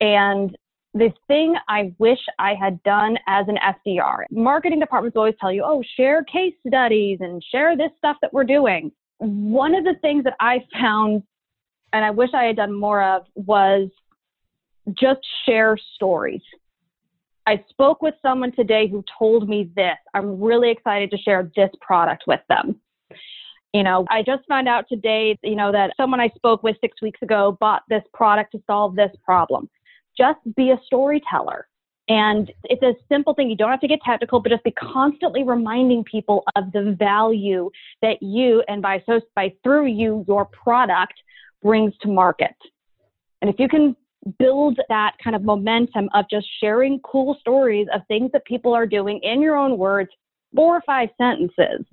[0.00, 0.56] And
[0.94, 5.64] the thing I wish I had done as an SDR, marketing departments always tell you,
[5.64, 10.24] oh, share case studies and share this stuff that we're doing one of the things
[10.24, 11.22] that I found,
[11.92, 13.88] and I wish I had done more of, was
[14.98, 16.42] just share stories.
[17.46, 19.96] I spoke with someone today who told me this.
[20.14, 22.80] I'm really excited to share this product with them.
[23.72, 27.00] You know, I just found out today, you know, that someone I spoke with six
[27.02, 29.68] weeks ago bought this product to solve this problem.
[30.16, 31.68] Just be a storyteller.
[32.08, 33.50] And it's a simple thing.
[33.50, 37.70] You don't have to get technical, but just be constantly reminding people of the value
[38.00, 41.14] that you and by so by through you your product
[41.62, 42.54] brings to market.
[43.42, 43.96] And if you can
[44.38, 48.86] build that kind of momentum of just sharing cool stories of things that people are
[48.86, 50.10] doing in your own words,
[50.54, 51.84] four or five sentences,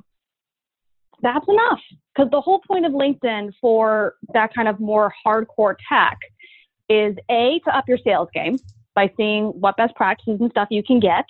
[1.22, 1.80] that's enough.
[2.16, 6.20] Because the whole point of LinkedIn for that kind of more hardcore tech
[6.88, 8.60] is A, to up your sales game
[8.96, 11.26] by seeing what best practices and stuff you can get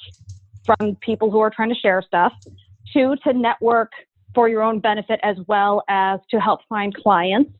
[0.65, 2.34] from people who are trying to share stuff.
[2.91, 3.91] Two, to network
[4.36, 7.52] for your own benefit as well as to help find clients.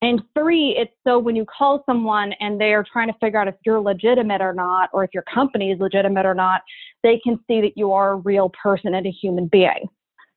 [0.00, 3.48] And three, it's so when you call someone and they are trying to figure out
[3.48, 6.62] if you're legitimate or not, or if your company is legitimate or not,
[7.02, 9.88] they can see that you are a real person and a human being.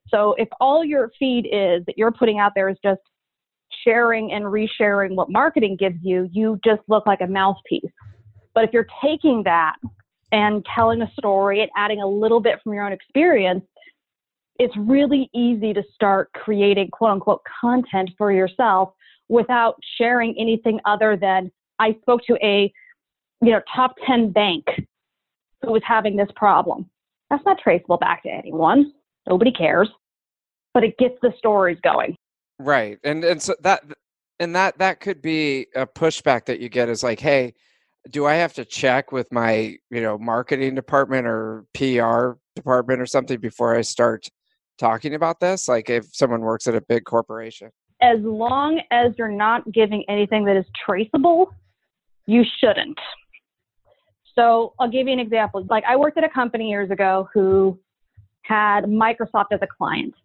[0.09, 3.01] So if all your feed is that you're putting out there is just
[3.85, 7.91] sharing and resharing what marketing gives you, you just look like a mouthpiece.
[8.53, 9.75] But if you're taking that
[10.31, 13.63] and telling a story and adding a little bit from your own experience,
[14.59, 18.93] it's really easy to start creating quote unquote content for yourself
[19.29, 22.71] without sharing anything other than I spoke to a
[23.41, 24.65] you know top 10 bank
[25.61, 26.89] who was having this problem.
[27.29, 28.93] That's not traceable back to anyone.
[29.27, 29.89] Nobody cares.
[30.73, 32.15] But it gets the stories going.
[32.59, 32.99] Right.
[33.03, 33.83] And and so that
[34.39, 37.53] and that that could be a pushback that you get is like, hey,
[38.09, 43.05] do I have to check with my, you know, marketing department or PR department or
[43.05, 44.27] something before I start
[44.77, 45.67] talking about this?
[45.67, 47.69] Like if someone works at a big corporation?
[48.01, 51.53] As long as you're not giving anything that is traceable,
[52.25, 52.97] you shouldn't.
[54.33, 55.65] So I'll give you an example.
[55.69, 57.79] Like I worked at a company years ago who
[58.41, 60.15] had Microsoft as a client.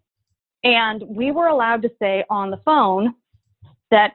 [0.63, 3.13] And we were allowed to say on the phone
[3.91, 4.13] that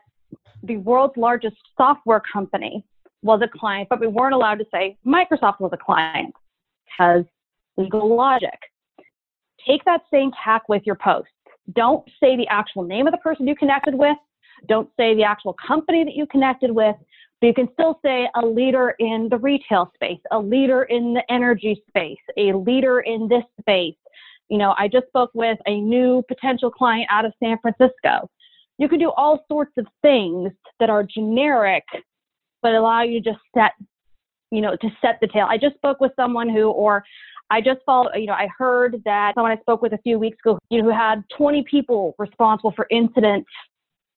[0.64, 2.84] the world's largest software company
[3.22, 6.34] was a client, but we weren't allowed to say Microsoft was a client
[6.86, 7.24] because
[7.76, 8.58] legal logic.
[9.66, 11.30] Take that same tack with your posts.
[11.74, 14.16] Don't say the actual name of the person you connected with.
[14.68, 16.96] Don't say the actual company that you connected with,
[17.40, 21.22] but you can still say a leader in the retail space, a leader in the
[21.30, 23.94] energy space, a leader in this space.
[24.48, 28.28] You know, I just spoke with a new potential client out of San Francisco.
[28.78, 31.84] You can do all sorts of things that are generic
[32.62, 33.72] but allow you to just set,
[34.50, 35.46] you know, to set the tail.
[35.48, 37.04] I just spoke with someone who, or
[37.50, 40.38] I just followed, you know, I heard that someone I spoke with a few weeks
[40.44, 43.44] ago, you know, who had 20 people responsible for incident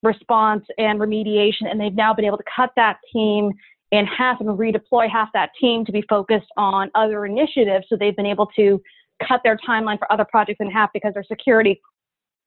[0.02, 1.66] response and remediation.
[1.70, 3.52] And they've now been able to cut that team
[3.92, 7.86] in half and redeploy half that team to be focused on other initiatives.
[7.88, 8.80] So they've been able to
[9.26, 11.80] cut their timeline for other projects in half because their security,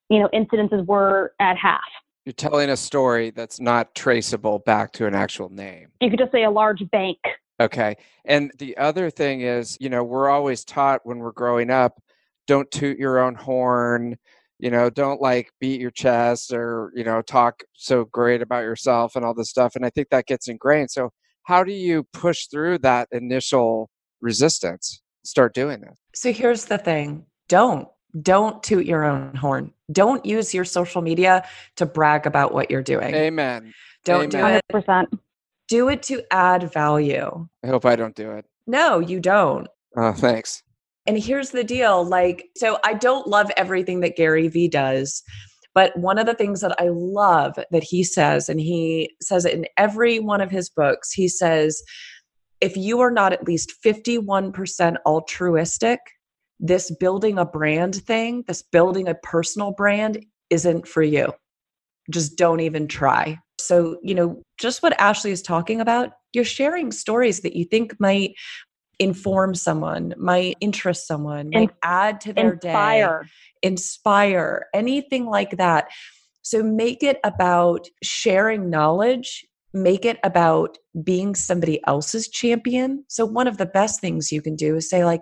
[0.09, 1.81] you know, incidences were at half.
[2.29, 5.87] You're telling a story that's not traceable back to an actual name.
[5.99, 7.17] You could just say a large bank.
[7.59, 7.95] Okay.
[8.23, 11.99] And the other thing is, you know, we're always taught when we're growing up,
[12.45, 14.15] don't toot your own horn,
[14.59, 19.15] you know, don't like beat your chest or, you know, talk so great about yourself
[19.15, 19.75] and all this stuff.
[19.75, 20.91] And I think that gets ingrained.
[20.91, 21.09] So
[21.45, 23.89] how do you push through that initial
[24.21, 25.01] resistance?
[25.25, 25.97] Start doing this.
[26.13, 27.87] So here's the thing don't.
[28.21, 29.73] Don't toot your own horn.
[29.91, 33.13] Don't use your social media to brag about what you're doing.
[33.13, 33.73] Amen.
[34.05, 34.61] Don't Amen.
[34.69, 34.85] do it.
[34.85, 35.19] 100%.
[35.67, 37.47] Do it to add value.
[37.63, 38.45] I hope I don't do it.
[38.65, 39.67] No, you don't.
[39.95, 40.63] Oh, thanks.
[41.05, 45.23] And here's the deal like, so I don't love everything that Gary Vee does,
[45.73, 49.53] but one of the things that I love that he says, and he says it
[49.53, 51.81] in every one of his books, he says,
[52.61, 55.99] if you are not at least 51% altruistic,
[56.59, 61.33] this building a brand thing, this building a personal brand isn't for you.
[62.11, 63.39] Just don't even try.
[63.59, 67.95] So, you know, just what Ashleigh is talking about, you're sharing stories that you think
[67.99, 68.31] might
[68.99, 73.21] inform someone, might interest someone, might add to their Inspire.
[73.23, 73.27] day,
[73.61, 75.89] inspire, anything like that.
[76.41, 83.05] So make it about sharing knowledge, make it about being somebody else's champion.
[83.07, 85.21] So one of the best things you can do is say like,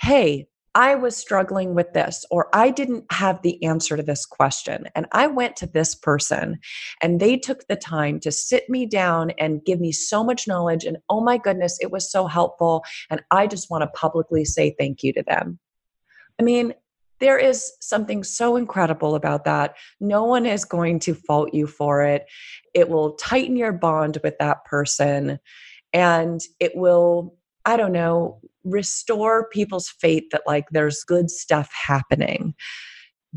[0.00, 4.86] "Hey, I was struggling with this, or I didn't have the answer to this question.
[4.94, 6.58] And I went to this person,
[7.02, 10.84] and they took the time to sit me down and give me so much knowledge.
[10.84, 12.84] And oh my goodness, it was so helpful.
[13.10, 15.58] And I just want to publicly say thank you to them.
[16.38, 16.74] I mean,
[17.20, 19.74] there is something so incredible about that.
[20.00, 22.26] No one is going to fault you for it.
[22.74, 25.40] It will tighten your bond with that person,
[25.92, 32.54] and it will, I don't know, restore people's faith that like there's good stuff happening.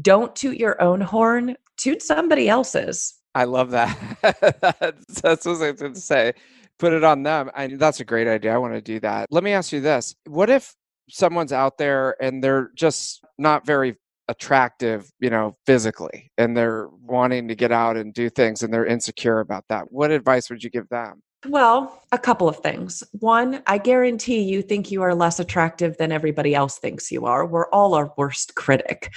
[0.02, 3.16] Don't toot your own horn, toot somebody else's.
[3.36, 3.98] I love that.
[5.22, 6.34] that's, what I was going to say.
[6.80, 7.50] Put it on them.
[7.56, 8.54] I, that's a great idea.
[8.54, 9.28] I want to do that.
[9.32, 10.74] Let me ask you this What if
[11.10, 13.96] someone's out there and they're just not very
[14.28, 18.86] attractive, you know, physically, and they're wanting to get out and do things and they're
[18.86, 19.92] insecure about that?
[19.92, 21.22] What advice would you give them?
[21.48, 23.04] Well, a couple of things.
[23.20, 27.46] One, I guarantee you think you are less attractive than everybody else thinks you are.
[27.46, 29.12] We're all our worst critic.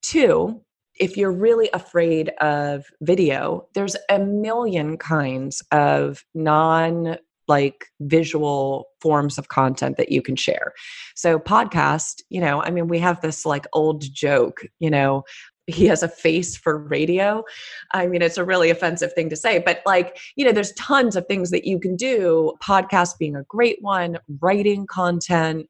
[0.00, 0.62] Two,
[0.98, 9.38] if you're really afraid of video, there's a million kinds of non like visual forms
[9.38, 10.72] of content that you can share.
[11.16, 15.24] So podcast, you know, I mean we have this like old joke, you know,
[15.68, 17.44] he has a face for radio.
[17.92, 21.14] I mean, it's a really offensive thing to say, but like, you know, there's tons
[21.14, 25.66] of things that you can do, podcast being a great one, writing content,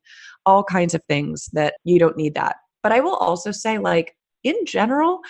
[0.47, 2.57] all kinds of things that you don't need that.
[2.83, 5.21] But I will also say, like, in general,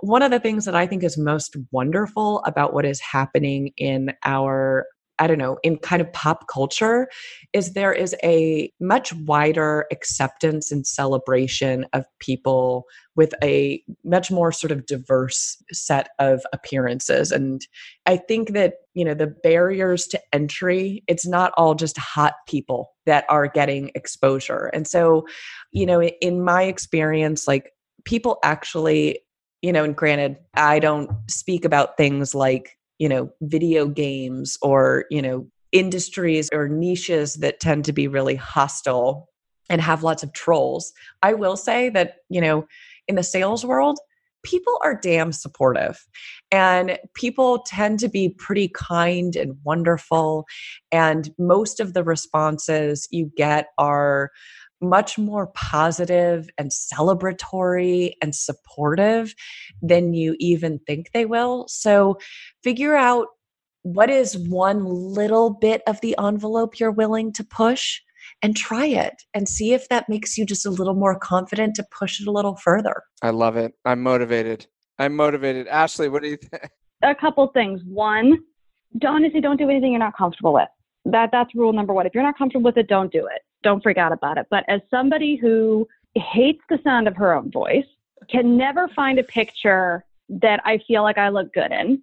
[0.00, 4.12] one of the things that I think is most wonderful about what is happening in
[4.24, 4.86] our
[5.18, 7.08] I don't know, in kind of pop culture,
[7.52, 12.84] is there is a much wider acceptance and celebration of people
[13.16, 17.30] with a much more sort of diverse set of appearances.
[17.30, 17.64] And
[18.06, 22.92] I think that, you know, the barriers to entry, it's not all just hot people
[23.06, 24.70] that are getting exposure.
[24.74, 25.26] And so,
[25.70, 27.72] you know, in my experience, like
[28.04, 29.20] people actually,
[29.62, 35.04] you know, and granted, I don't speak about things like you know video games or
[35.10, 39.28] you know industries or niches that tend to be really hostile
[39.68, 42.66] and have lots of trolls i will say that you know
[43.08, 43.98] in the sales world
[44.44, 46.06] people are damn supportive
[46.52, 50.44] and people tend to be pretty kind and wonderful.
[50.92, 54.30] And most of the responses you get are
[54.80, 59.34] much more positive and celebratory and supportive
[59.82, 61.66] than you even think they will.
[61.68, 62.18] So
[62.62, 63.28] figure out
[63.82, 68.00] what is one little bit of the envelope you're willing to push
[68.42, 71.84] and try it and see if that makes you just a little more confident to
[71.96, 73.02] push it a little further.
[73.22, 73.74] I love it.
[73.84, 74.66] I'm motivated.
[74.98, 75.66] I'm motivated.
[75.68, 76.70] Ashleigh, what do you think?
[77.02, 77.82] A couple things.
[77.84, 78.38] One,
[78.98, 80.68] don't honestly don't do anything you're not comfortable with.
[81.04, 82.06] That that's rule number one.
[82.06, 84.46] If you're not comfortable with it, don't do it don't forget about it.
[84.50, 87.86] But as somebody who hates the sound of her own voice,
[88.30, 92.00] can never find a picture that I feel like I look good in,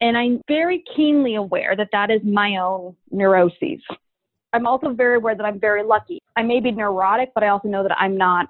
[0.00, 3.80] and I'm very keenly aware that that is my own neuroses.
[4.52, 6.20] I'm also very aware that I'm very lucky.
[6.36, 8.48] I may be neurotic, but I also know that I'm not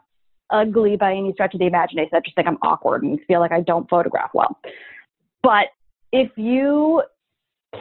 [0.51, 2.11] ugly by any stretch of the imagination.
[2.15, 4.59] I just think I'm awkward and feel like I don't photograph well.
[5.43, 5.69] But
[6.13, 7.03] if you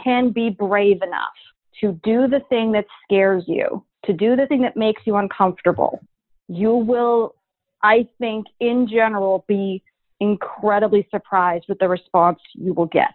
[0.03, 1.35] can be brave enough
[1.81, 6.01] to do the thing that scares you, to do the thing that makes you uncomfortable,
[6.47, 7.35] you will,
[7.83, 9.83] I think, in general, be
[10.19, 13.13] incredibly surprised with the response you will get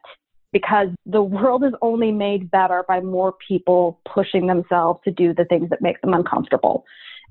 [0.53, 5.45] because the world is only made better by more people pushing themselves to do the
[5.45, 6.84] things that make them uncomfortable.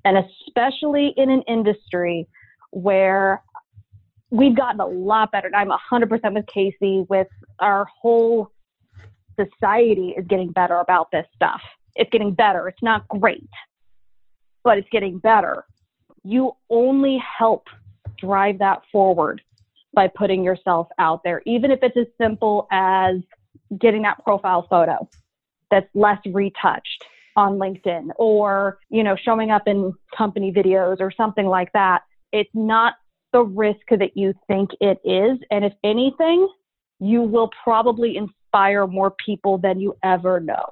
[0.05, 2.27] And especially in an industry
[2.71, 3.43] where
[4.29, 5.49] we've gotten a lot better.
[5.53, 7.27] I'm 100% with Kasey with
[7.59, 8.51] our whole
[9.39, 11.61] society is getting better about this stuff.
[11.95, 12.67] It's getting better.
[12.67, 13.49] It's not great,
[14.63, 15.65] but it's getting better.
[16.23, 17.67] You only help
[18.17, 19.41] drive that forward
[19.93, 23.15] by putting yourself out there, even if it's as simple as
[23.79, 25.07] getting that profile photo
[25.71, 27.03] that's less retouched
[27.35, 32.01] on LinkedIn or, you know, showing up in company videos or something like that.
[32.31, 32.95] It's not
[33.31, 35.37] the risk that you think it is.
[35.51, 36.47] And if anything,
[36.99, 40.65] you will probably inspire more people than you ever know.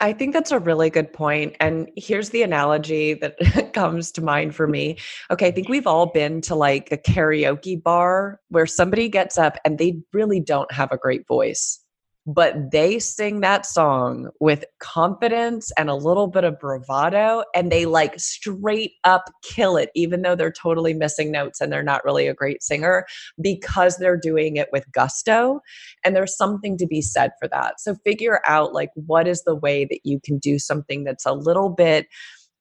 [0.00, 1.56] I think that's a really good point.
[1.58, 4.98] And here's the analogy that comes to mind for me.
[5.30, 9.56] Okay, I think we've all been to like a karaoke bar where somebody gets up
[9.64, 11.80] and they really don't have a great voice
[12.26, 17.86] but they sing that song with confidence and a little bit of bravado and they
[17.86, 22.26] like straight up kill it even though they're totally missing notes and they're not really
[22.26, 23.06] a great singer
[23.40, 25.60] because they're doing it with gusto
[26.04, 27.80] and there's something to be said for that.
[27.80, 31.32] So figure out like what is the way that you can do something that's a
[31.32, 32.06] little bit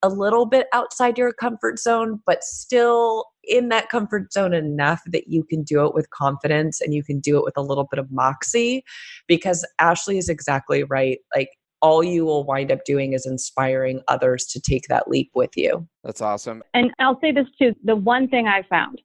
[0.05, 5.27] a little bit outside your comfort zone, but still in that comfort zone enough that
[5.27, 7.99] you can do it with confidence and you can do it with a little bit
[7.99, 8.83] of moxie.
[9.27, 11.19] Because Ashleigh is exactly right.
[11.35, 11.49] Like,
[11.81, 15.87] all you will wind up doing is inspiring others to take that leap with you.
[16.03, 16.63] That's awesome.
[16.73, 19.01] And I'll say this too the one thing I found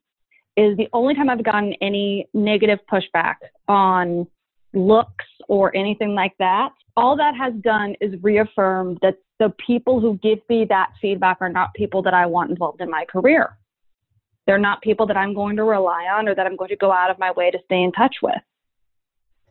[0.56, 3.36] is the only time I've gotten any negative pushback
[3.68, 4.26] on
[4.72, 10.18] looks or anything like that, all that has done is reaffirmed that the people who
[10.18, 13.56] give me that feedback are not people that I want involved in my career.
[14.46, 16.92] They're not people that I'm going to rely on or that I'm going to go
[16.92, 18.40] out of my way to stay in touch with.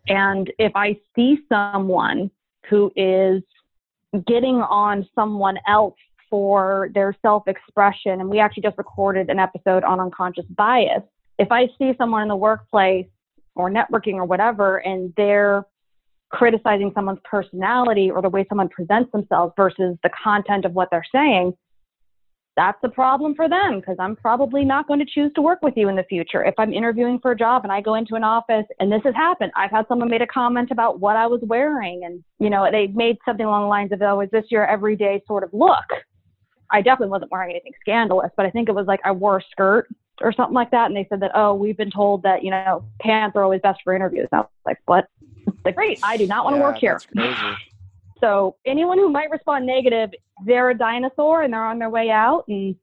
[0.08, 2.30] And if I see someone
[2.70, 3.42] who is
[4.28, 5.96] getting on someone else
[6.30, 11.02] for their self expression, and we actually just recorded an episode on unconscious bias.
[11.40, 13.08] If I see someone in the workplace
[13.56, 15.66] or networking or whatever, and they're
[16.30, 21.06] criticizing someone's personality or the way someone presents themselves versus the content of what they're
[21.12, 21.54] saying,
[22.56, 25.76] that's a problem for them because I'm probably not going to choose to work with
[25.78, 26.44] you in the future.
[26.44, 29.16] If I'm interviewing for a job and I go into an office and this has
[29.16, 32.68] happened, I've had someone made a comment about what I was wearing and, you know,
[32.70, 35.86] they made something along the lines of, oh, is this your everyday sort of look?
[36.70, 39.44] I definitely wasn't wearing anything scandalous, but I think it was like I wore a
[39.52, 39.88] skirt
[40.22, 40.88] or something like that.
[40.88, 43.80] And they said that, oh, we've been told that, you know, pants are always best
[43.84, 44.28] for interviews.
[44.32, 45.08] And I was like, what?
[45.66, 47.56] like, great, I do not want to Yeah, work here.
[48.22, 50.10] So anyone who might respond negative,
[50.46, 52.44] they're a dinosaur and they're on their way out.
[52.50, 52.76] And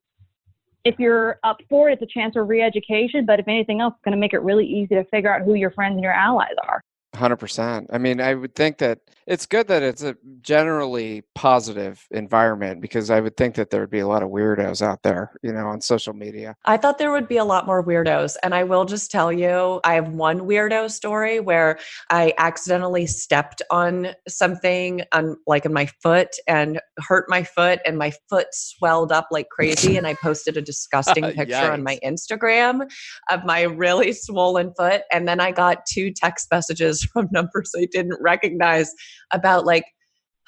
[0.87, 3.27] if you're up for it, it's a chance for re-education.
[3.27, 5.53] But if anything else, it's going to make it really easy to figure out who
[5.53, 6.81] your friends and your allies are.
[7.15, 7.89] Hundred percent.
[7.93, 13.11] I mean, I would think that it's good that it's a generally positive environment because
[13.11, 15.67] I would think that there would be a lot of weirdos out there, you know,
[15.67, 16.55] on social media.
[16.65, 18.37] I thought there would be a lot more weirdos.
[18.45, 23.63] And I will just tell you, I have one weirdo story where I accidentally stepped
[23.71, 29.11] on something on like in my foot and hurt my foot and my foot swelled
[29.11, 29.97] up like crazy.
[29.97, 32.89] and I posted a disgusting picture on my Instagram
[33.31, 35.03] of my really swollen foot.
[35.13, 38.95] And then I got two text messages from numbers I didn't recognize
[39.33, 39.85] about like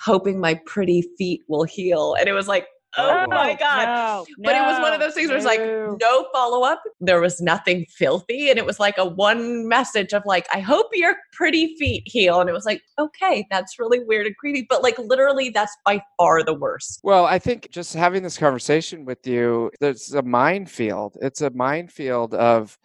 [0.01, 2.15] hoping my pretty feet will heal.
[2.19, 2.67] And it was like,
[2.97, 3.85] oh, oh my God.
[3.85, 5.97] No, But it was one of those things where it's like no.
[6.01, 6.83] no follow up.
[7.01, 8.49] There was nothing filthy.
[8.51, 12.41] And it was like a one message of like, I hope your pretty feet heal.
[12.41, 14.67] And it was like, okay, that's really weird and creepy.
[14.69, 17.01] But like literally, that's by far the worst.
[17.03, 21.17] Well, I think just having this conversation with you, there's a minefield.
[21.21, 22.79] It's a minefield of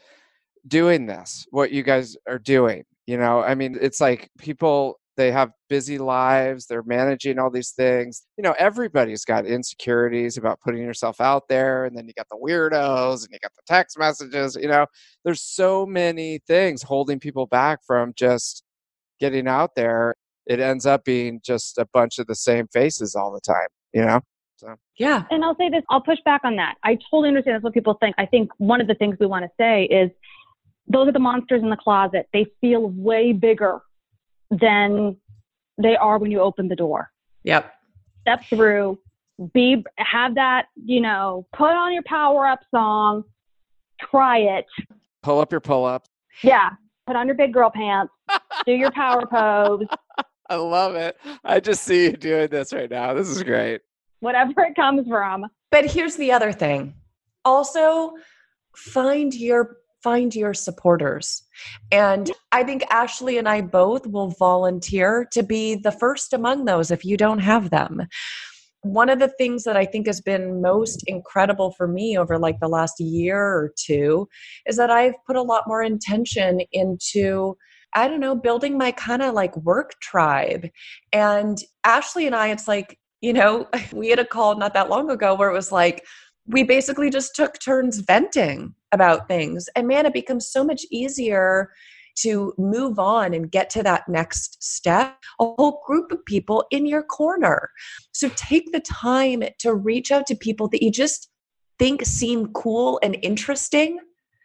[0.67, 2.84] doing this, what you guys are doing.
[3.05, 7.72] You know, I mean, it's like people, they have busy lives, they're managing all these
[7.72, 8.24] things.
[8.38, 11.86] You know, everybody's got insecurities about putting yourself out there.
[11.86, 14.57] And then you got the weirdos and you got the text messages.
[14.59, 14.86] You know,
[15.24, 18.64] there's so many things holding people back from just
[19.20, 20.16] getting out there.
[20.45, 24.03] It ends up being just a bunch of the same faces all the time, you
[24.05, 24.22] know?
[24.97, 25.24] Yeah.
[25.30, 26.76] And I'll say this, I'll push back on that.
[26.84, 28.16] I totally understand that's what people think.
[28.18, 30.09] I think one of the things we want to say is
[30.88, 32.28] those are the monsters in the closet.
[32.34, 33.82] They feel way bigger
[34.51, 35.17] than
[35.81, 37.11] they are when you open the door.
[37.43, 37.73] Yep.
[38.21, 38.99] Step through,
[39.53, 43.23] be have that, you know, put on your power up song,
[43.99, 44.65] try it.
[45.21, 46.05] Pull up your pull up.
[46.41, 46.71] Yeah,
[47.07, 48.11] put on your big girl pants
[48.65, 49.85] Do your power pose.
[50.49, 51.17] I love it.
[51.43, 53.13] I just see you doing this right now.
[53.13, 53.81] This is great.
[54.19, 55.45] Whatever it comes from.
[55.71, 56.93] But here's the other thing.
[57.45, 58.13] Also,
[58.75, 61.43] find your find your supporters.
[61.91, 66.91] And I think Ashleigh and I both will volunteer to be the first among those
[66.91, 68.08] if you don't have them.
[68.82, 72.60] One of the things that I think has been most incredible for me over like
[72.60, 74.28] the last year or two
[74.66, 77.56] is that I've put a lot more intention into
[77.95, 80.68] I don't know, building my kind of like work tribe.
[81.12, 85.10] And Ashleigh and I, it's like, you know, we had a call not that long
[85.10, 86.04] ago where it was like,
[86.45, 89.67] we basically just took turns venting about things.
[89.75, 91.73] And man, it becomes so much easier
[92.15, 95.17] to move on and get to that next step.
[95.39, 97.71] A whole group of people in your corner.
[98.11, 101.29] So take the time to reach out to people that you just
[101.79, 103.99] think seem cool and interesting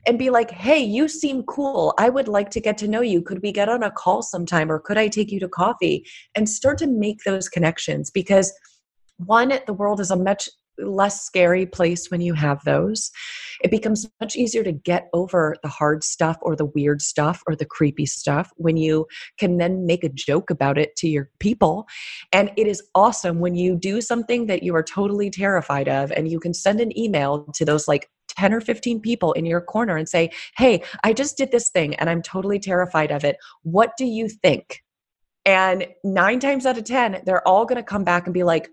[0.07, 1.93] and be like, hey, you seem cool.
[1.99, 3.21] I would like to get to know you.
[3.21, 6.07] Could we get on a call sometime or could I take you to coffee?
[6.35, 8.53] And start to make those connections because
[9.19, 10.49] one, the world is a much
[10.79, 13.11] less scary place when you have those.
[13.63, 17.57] It becomes much easier to get over the hard stuff or the weird stuff or
[17.57, 19.07] the creepy stuff when you
[19.39, 21.87] can then make a joke about it to your people.
[22.33, 26.31] And it is awesome when you do something that you are totally terrified of and
[26.31, 29.97] you can send an email to those like 10 or 15 people in your corner
[29.97, 33.37] and say, Hey, I just did this thing and I'm totally terrified of it.
[33.63, 34.83] What do you think?
[35.49, 38.69] And nine times out of 10, they're all going to come back and be like,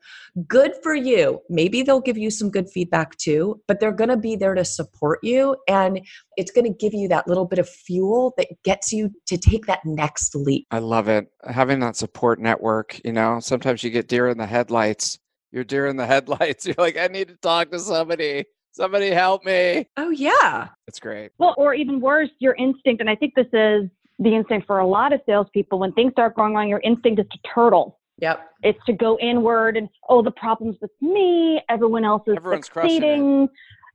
[0.45, 1.39] good for you.
[1.49, 4.65] Maybe they'll give you some good feedback too, but they're going to be there to
[4.65, 5.55] support you.
[5.69, 6.05] And
[6.35, 9.67] it's going to give you that little bit of fuel that gets you to take
[9.67, 10.67] that next leap.
[10.69, 11.27] I love it.
[11.49, 15.17] Having that support network, you know, sometimes you get deer in the headlights.
[15.53, 16.65] You're deer in the headlights.
[16.65, 18.43] You're like, I need to talk to somebody.
[18.73, 19.87] Somebody help me.
[19.95, 20.67] Oh, yeah.
[20.89, 21.31] It's great.
[21.37, 23.89] Well, or even worse, your instinct, and I think this is
[24.19, 27.27] the instinct for a lot of salespeople when things start going wrong, your instinct is
[27.31, 27.99] to turtle.
[28.19, 28.49] Yep.
[28.63, 31.61] It's to go inward and oh, the problem's with me.
[31.69, 33.49] Everyone else is Everyone's succeeding.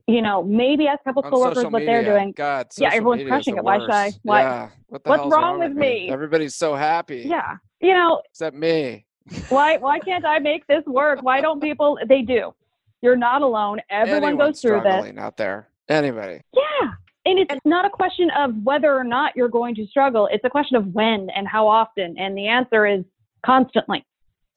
[0.06, 2.32] You know, maybe ask a couple On coworkers social what they're doing.
[2.32, 3.64] God, Yeah, social everyone's media is crushing the it.
[3.64, 4.20] Why should I- worst.
[4.24, 4.68] why- Yeah.
[4.88, 6.10] What what's hell's wrong with me?
[6.10, 7.22] Everybody's so happy.
[7.26, 7.56] Yeah.
[7.80, 9.06] You know, Except me.
[9.48, 11.22] why why can't I make this work?
[11.22, 12.52] Why don't people they do.
[13.02, 13.78] You're not alone.
[13.88, 14.92] Everyone Anyone goes through this.
[14.92, 15.68] struggling out there.
[15.88, 16.42] Anybody.
[16.52, 16.90] Yeah.
[17.30, 20.28] And it's not a question of whether or not you're going to struggle.
[20.32, 22.16] It's a question of when and how often.
[22.18, 23.04] And the answer is
[23.44, 24.04] constantly.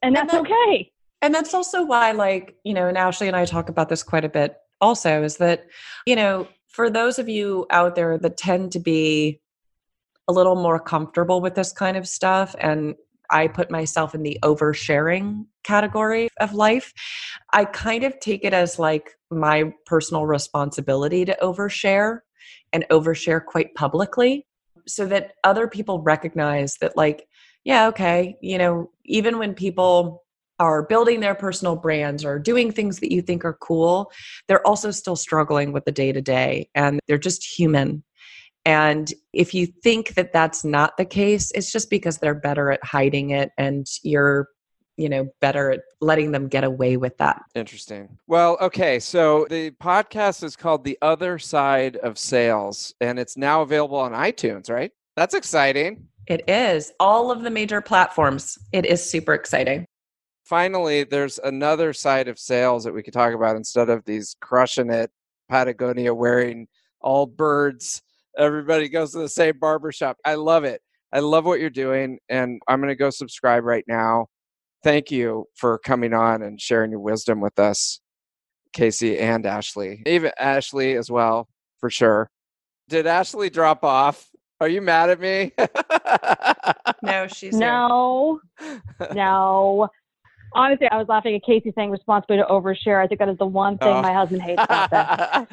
[0.01, 0.91] And And that's that- okay.
[1.21, 4.25] And that's also why, like, you know, and Ashleigh and I talk about this quite
[4.25, 5.67] a bit also is that,
[6.05, 9.39] you know, for those of you out there that tend to be
[10.27, 12.95] a little more comfortable with this kind of stuff, and
[13.29, 16.93] I put myself in the oversharing category of life,
[17.53, 22.19] I kind of take it as like my personal responsibility to overshare
[22.71, 24.45] and overshare quite publicly
[24.87, 27.27] so that other people recognize that, like,
[27.63, 30.23] yeah, okay, you know, even when people
[30.59, 34.11] are building their personal brands or doing things that you think are cool,
[34.47, 38.03] they're also still struggling with the day to day and they're just human.
[38.65, 42.83] And if you think that that's not the case, it's just because they're better at
[42.83, 44.47] hiding it and you're,
[44.97, 47.41] you know, better at letting them get away with that.
[47.55, 48.17] Interesting.
[48.27, 48.99] Well, okay.
[48.99, 54.11] So the podcast is called The Other Side of Sales, and it's now available on
[54.11, 54.91] iTunes, right?
[55.15, 56.07] That's exciting.
[56.27, 58.57] It is all of the major platforms.
[58.71, 59.85] It is super exciting.
[60.45, 64.91] Finally, there's another side of sales that we could talk about instead of these crushing
[64.91, 65.09] it
[65.49, 66.67] Patagonia wearing
[67.03, 68.01] Allbirds.
[68.37, 70.17] Everybody goes to the same barbershop.
[70.25, 70.81] I love it.
[71.11, 74.27] I love what you're doing, and I'm going to go subscribe right now.
[74.83, 78.01] Thank you for coming on and sharing your wisdom with us,
[78.75, 80.05] Kasey and Ashleigh.
[80.05, 81.47] Even Ashleigh as well,
[81.79, 82.29] for sure.
[82.89, 84.29] Did Ashleigh drop off?
[84.59, 85.51] Are you mad at me?
[87.01, 87.59] No, she's here.
[87.67, 88.39] No,
[89.13, 89.87] no.
[90.55, 93.03] Honestly, I was laughing at Kasey saying responsibility to overshare.
[93.03, 94.01] I think that is the one thing Oh.
[94.01, 95.47] my husband hates about that.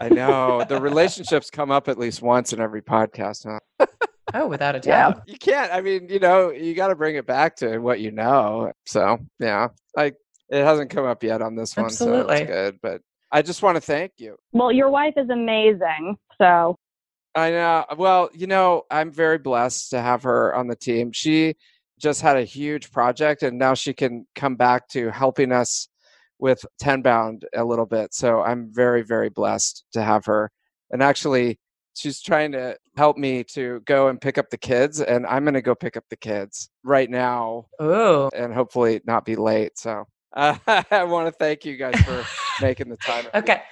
[0.00, 0.64] I know.
[0.68, 3.46] The relationships come up at least once in every podcast,
[3.78, 3.86] huh?
[4.34, 5.10] Oh, without a Yeah.
[5.10, 5.22] doubt.
[5.26, 5.72] You can't.
[5.72, 8.72] I mean, you know, you got to bring it back to what you know.
[8.86, 10.16] So, yeah, like
[10.48, 12.36] it hasn't come up yet on this one, so Absolutely.
[12.42, 12.78] it's good.
[12.82, 13.02] But
[13.32, 14.36] I just want to thank you.
[14.52, 16.16] Well, your wife is amazing.
[16.38, 16.76] So
[17.34, 17.84] I know.
[17.96, 21.12] Well, you know, I'm very blessed to have her on the team.
[21.12, 21.54] She
[21.98, 25.88] just had a huge project, and now she can come back to helping us
[26.38, 28.14] with Tenbound a little bit.
[28.14, 30.50] So I'm very, very blessed to have her.
[30.90, 31.58] And actually,
[31.94, 35.54] she's trying to help me to go and pick up the kids, and I'm going
[35.54, 39.78] to go pick up the kids right now, Oh, and hopefully not be late.
[39.78, 40.04] So
[40.36, 40.56] uh,
[40.90, 42.24] I want to thank you guys for
[42.62, 43.26] making the time.
[43.34, 43.62] okay.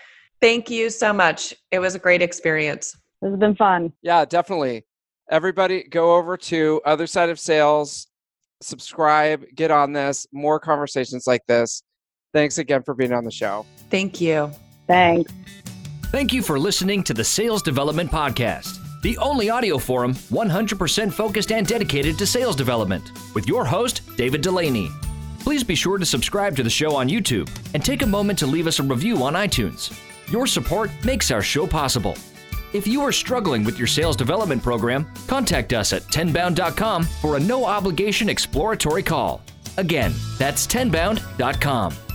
[0.41, 1.53] Thank you so much.
[1.73, 2.95] It was a great experience.
[3.21, 3.93] this has been fun.
[4.03, 4.85] Yeah, definitely.
[5.31, 8.07] Everybody, go over to Other Side of Sales,
[8.63, 11.83] subscribe, get on this, more conversations like this.
[12.33, 13.67] Thanks again for being on the show.
[13.91, 14.51] Thank you.
[14.87, 15.33] Thanks.
[16.11, 21.53] Thank you for listening to the Sales Development Podcast, the only audio forum 100% focused
[21.53, 24.89] and dedicated to sales development, with your host, David Delaney.
[25.41, 28.47] Please be sure to subscribe to the show on YouTube and take a moment to
[28.47, 29.93] leave us a review on iTunes.
[30.33, 32.17] Your support makes our show possible.
[32.73, 37.41] If you are struggling with your sales development program, contact us at tenbound.com for a
[37.41, 39.43] no obligation exploratory call.
[39.77, 42.08] Again, that's tenbound.com.